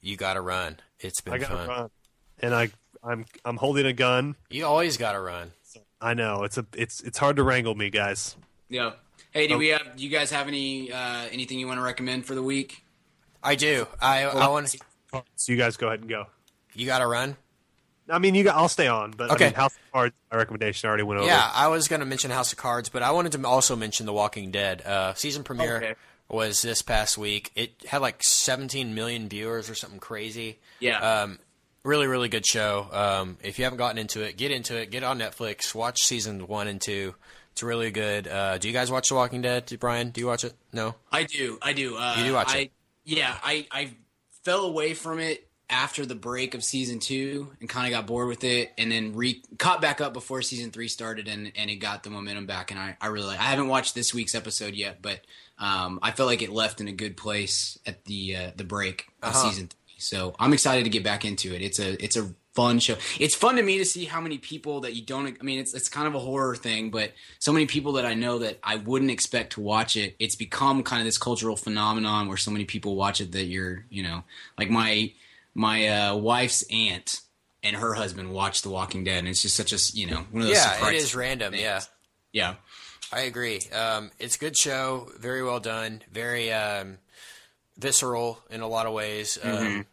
[0.02, 0.78] you got to run.
[1.00, 1.68] It's been I gotta fun.
[1.68, 1.90] run,
[2.40, 2.70] and I
[3.04, 4.36] I'm I'm holding a gun.
[4.50, 5.52] You always got to run.
[6.02, 8.36] I know it's a it's it's hard to wrangle me, guys.
[8.74, 8.94] Yeah.
[9.32, 9.96] Hey, do we have?
[9.96, 12.84] Do you guys have any uh, anything you want to recommend for the week?
[13.44, 13.88] I do.
[14.02, 14.80] I I want to.
[15.36, 16.26] So you guys go ahead and go.
[16.74, 17.38] You got to run.
[18.10, 18.56] I mean, you got.
[18.56, 19.46] I'll stay on, but Okay.
[19.46, 21.30] I mean, House of Cards, my recommendation I already went over.
[21.30, 24.06] Yeah, I was going to mention House of Cards, but I wanted to also mention
[24.08, 24.82] The Walking Dead.
[24.82, 25.96] Uh, season premiere Okay.
[26.28, 27.52] was this past week.
[27.56, 30.60] It had like 17 million viewers or something crazy.
[30.80, 30.98] Yeah.
[31.00, 31.40] Um,
[31.84, 32.88] really, really good show.
[32.92, 34.90] Um, if you haven't gotten into it, get into it.
[34.92, 35.74] Get on Netflix.
[35.76, 37.14] Watch season one and two.
[37.54, 38.28] It's really good.
[38.28, 39.72] Uh, do you guys watch The Walking Dead?
[39.80, 40.54] Brian, do you watch it?
[40.72, 40.96] No.
[41.12, 41.60] I do.
[41.62, 41.96] I do.
[41.96, 42.72] Uh, You do watch I, it?
[43.06, 43.92] Yeah, I, I
[44.44, 48.28] fell away from it after the break of season two and kind of got bored
[48.28, 51.76] with it, and then re caught back up before season three started, and, and it
[51.76, 52.72] got the momentum back.
[52.72, 53.40] And I, I really like.
[53.40, 55.20] I haven't watched this week's episode yet, but
[55.60, 59.06] um, I felt like it left in a good place at the uh, the break
[59.22, 59.50] of Uh-huh.
[59.50, 60.00] season three.
[60.00, 61.62] So I'm excited to get back into it.
[61.62, 62.96] It's a it's a fun show.
[63.20, 65.38] It's fun to me to see how many people that you don't.
[65.40, 68.14] I mean, it's it's kind of a horror thing, but so many people that I
[68.14, 70.16] know that I wouldn't expect to watch it.
[70.20, 73.86] It's become kind of this cultural phenomenon where so many people watch it that you're,
[73.90, 74.24] you know,
[74.58, 75.12] like my
[75.54, 77.22] my uh, wife's aunt
[77.64, 80.44] and her husband watched The Walking Dead, and it's just such a you know one
[80.44, 80.58] of those.
[80.58, 81.52] Yeah, it is random.
[81.52, 81.64] things.
[81.64, 81.82] Yeah.
[82.32, 82.56] yeah.
[83.12, 83.62] I agree.
[83.72, 86.98] Um, it's a good show, very well done, very um,
[87.78, 89.38] visceral in a lot of ways.
[89.42, 89.86] Um,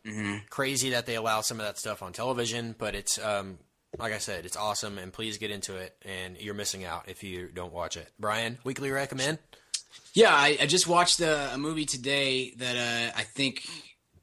[0.51, 3.59] Crazy that they allow some of that stuff on television, but it's um,
[3.99, 5.97] like I said, it's awesome, and please get into it.
[6.03, 8.09] And you're missing out if you don't watch it.
[8.19, 9.39] Brian, weekly recommend.
[10.13, 13.67] Yeah, I, I just watched a, a movie today that uh, I think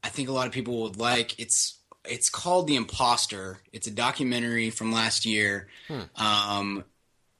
[0.03, 1.39] I think a lot of people would like.
[1.39, 3.59] It's it's called The Imposter.
[3.73, 5.67] It's a documentary from last year.
[6.15, 6.85] Um,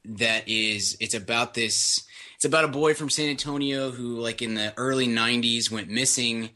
[0.04, 2.04] that is, it's about this.
[2.38, 6.50] It's about a boy from San Antonio who, like in the early '90s, went missing,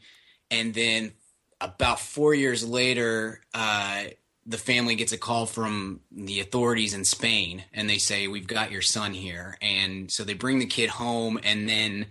[0.49, 1.11] and then
[1.59, 4.05] about four years later, uh,
[4.45, 8.71] the family gets a call from the authorities in Spain, and they say, "We've got
[8.71, 12.05] your son here." And so they bring the kid home, and then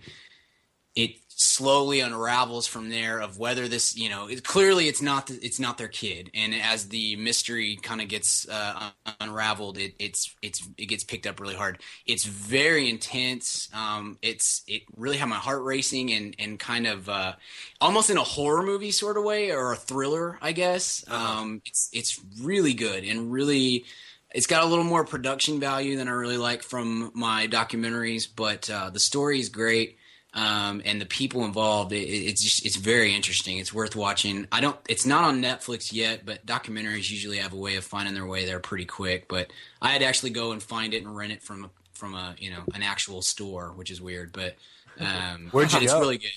[0.93, 5.39] it slowly unravels from there of whether this, you know, it, clearly it's not the,
[5.41, 6.31] it's not their kid.
[6.33, 11.03] And as the mystery kind of gets uh, un- unraveled, it, it's it's it gets
[11.03, 11.79] picked up really hard.
[12.05, 13.69] It's very intense.
[13.73, 17.33] Um, it's it really had my heart racing and and kind of uh,
[17.81, 21.03] almost in a horror movie sort of way or a thriller, I guess.
[21.09, 23.85] Um, it's it's really good and really.
[24.33, 28.67] It's got a little more production value than I really like from my documentaries, but
[28.67, 29.99] uh, the story is great
[30.33, 31.91] um, and the people involved.
[31.91, 33.57] It, it's just it's very interesting.
[33.59, 34.47] It's worth watching.
[34.51, 34.77] I don't.
[34.89, 38.45] It's not on Netflix yet, but documentaries usually have a way of finding their way
[38.45, 39.27] there pretty quick.
[39.27, 42.15] But I had to actually go and find it and rent it from a, from
[42.15, 44.31] a you know an actual store, which is weird.
[44.33, 44.55] But
[44.99, 45.99] um, Where'd you it's go?
[45.99, 46.31] really good.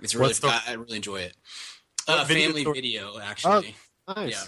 [0.00, 1.34] It's really the, I, I really enjoy it.
[2.08, 2.74] Uh, video family store?
[2.74, 3.74] video actually.
[4.08, 4.30] Nice.
[4.32, 4.42] Yeah.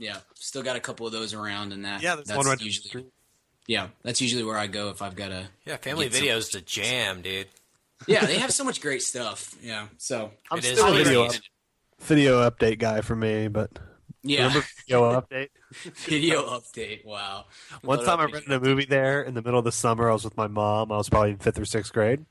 [0.00, 2.52] Yeah, still got a couple of those around, and that Yeah, there's that's one right
[2.52, 3.06] down the usually
[3.66, 6.52] yeah, that's usually where I go if I've got a Yeah, family Get some- videos
[6.52, 7.48] the jam, dude.
[8.06, 8.24] Yeah.
[8.24, 9.54] They have so much great stuff.
[9.62, 11.40] Yeah, so I'm It is still a video, easy.
[12.00, 13.78] video update guy for me, but
[14.22, 15.48] yeah, remember video update?
[16.06, 17.04] video update.
[17.04, 17.46] Wow.
[17.82, 20.10] One Load time I rented a movie there in the middle of the summer.
[20.10, 20.90] I was with my mom.
[20.92, 22.24] I was probably in fifth or sixth grade,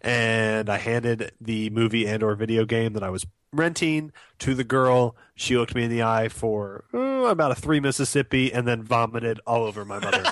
[0.00, 4.64] and I handed the movie and or video game that I was renting to the
[4.64, 5.16] girl.
[5.34, 9.40] She looked me in the eye for oh, about a three Mississippi, and then vomited
[9.46, 10.24] all over my mother.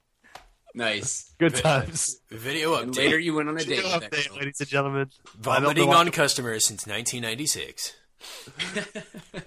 [0.74, 1.32] Nice.
[1.38, 2.16] Good times.
[2.30, 2.96] Video update.
[2.96, 3.76] later you went on a date.
[3.82, 4.38] Video with update, girl.
[4.38, 5.10] ladies and gentlemen.
[5.46, 7.92] I don't Vomiting on customers since 1996.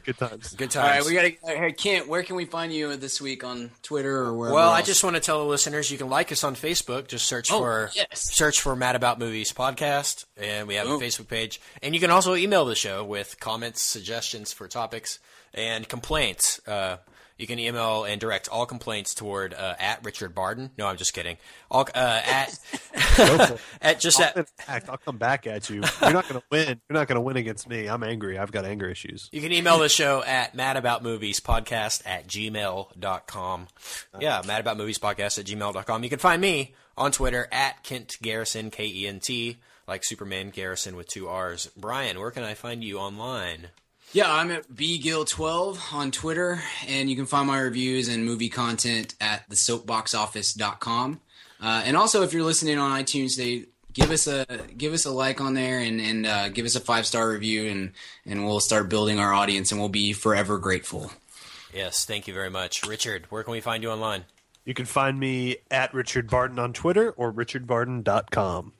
[0.05, 0.53] good times.
[0.53, 0.75] Good times.
[0.75, 1.57] All right, we gotta.
[1.59, 4.53] Hey, Kent, where can we find you this week on Twitter or wherever?
[4.55, 7.07] Well, I just want to tell the listeners you can like us on Facebook.
[7.07, 8.07] Just search Oh, for yes.
[8.35, 11.59] search for Mad About Movies podcast, and we have a Facebook page.
[11.81, 15.17] And you can also email the show with comments, suggestions for topics,
[15.53, 16.61] and complaints.
[16.67, 16.97] Uh,
[17.37, 20.71] you can email and direct all complaints toward uh, at Richard Barton.
[20.77, 21.37] No, I'm just kidding.
[21.69, 22.59] All uh, at
[23.81, 24.49] at just I'll, at.
[24.49, 25.83] fact, I'll come back at you.
[26.01, 26.81] You're not going to win.
[26.89, 27.87] You're not going to win against me.
[27.87, 28.37] I'm angry.
[28.37, 29.29] I've got anger issues.
[29.31, 33.67] You can email the show at madaboutmoviespodcast at gmail.com.
[34.19, 36.03] Yeah, madaboutmoviespodcast at gmail.com.
[36.03, 39.57] You can find me on Twitter at Kent Garrison, K E N T,
[39.87, 41.69] like Superman Garrison with two R's.
[41.77, 43.69] Brian, where can I find you online?
[44.13, 49.15] Yeah, I'm at bgill12 on Twitter, and you can find my reviews and movie content
[49.19, 51.19] at thesoapboxoffice.com.
[51.61, 54.45] Uh, and also, if you're listening on iTunes, they give us a
[54.77, 57.69] give us a like on there and and uh, give us a five star review,
[57.69, 57.91] and
[58.25, 61.11] and we'll start building our audience, and we'll be forever grateful.
[61.73, 62.87] Yes, thank you very much.
[62.87, 64.23] Richard, where can we find you online?
[64.65, 68.73] You can find me at Richard Barton on Twitter or richardbarton.com.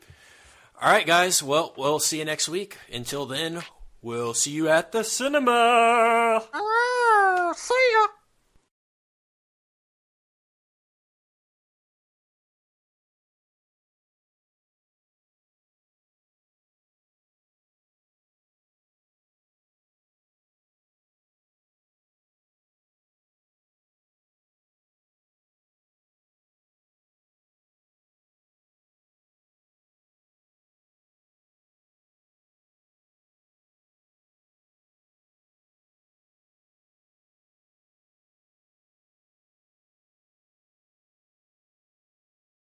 [0.81, 1.41] All right, guys.
[1.41, 2.77] Well, we'll see you next week.
[2.91, 3.63] Until then,
[4.07, 6.41] we'll see you at the cinema.
[6.53, 8.16] Ah, see ya.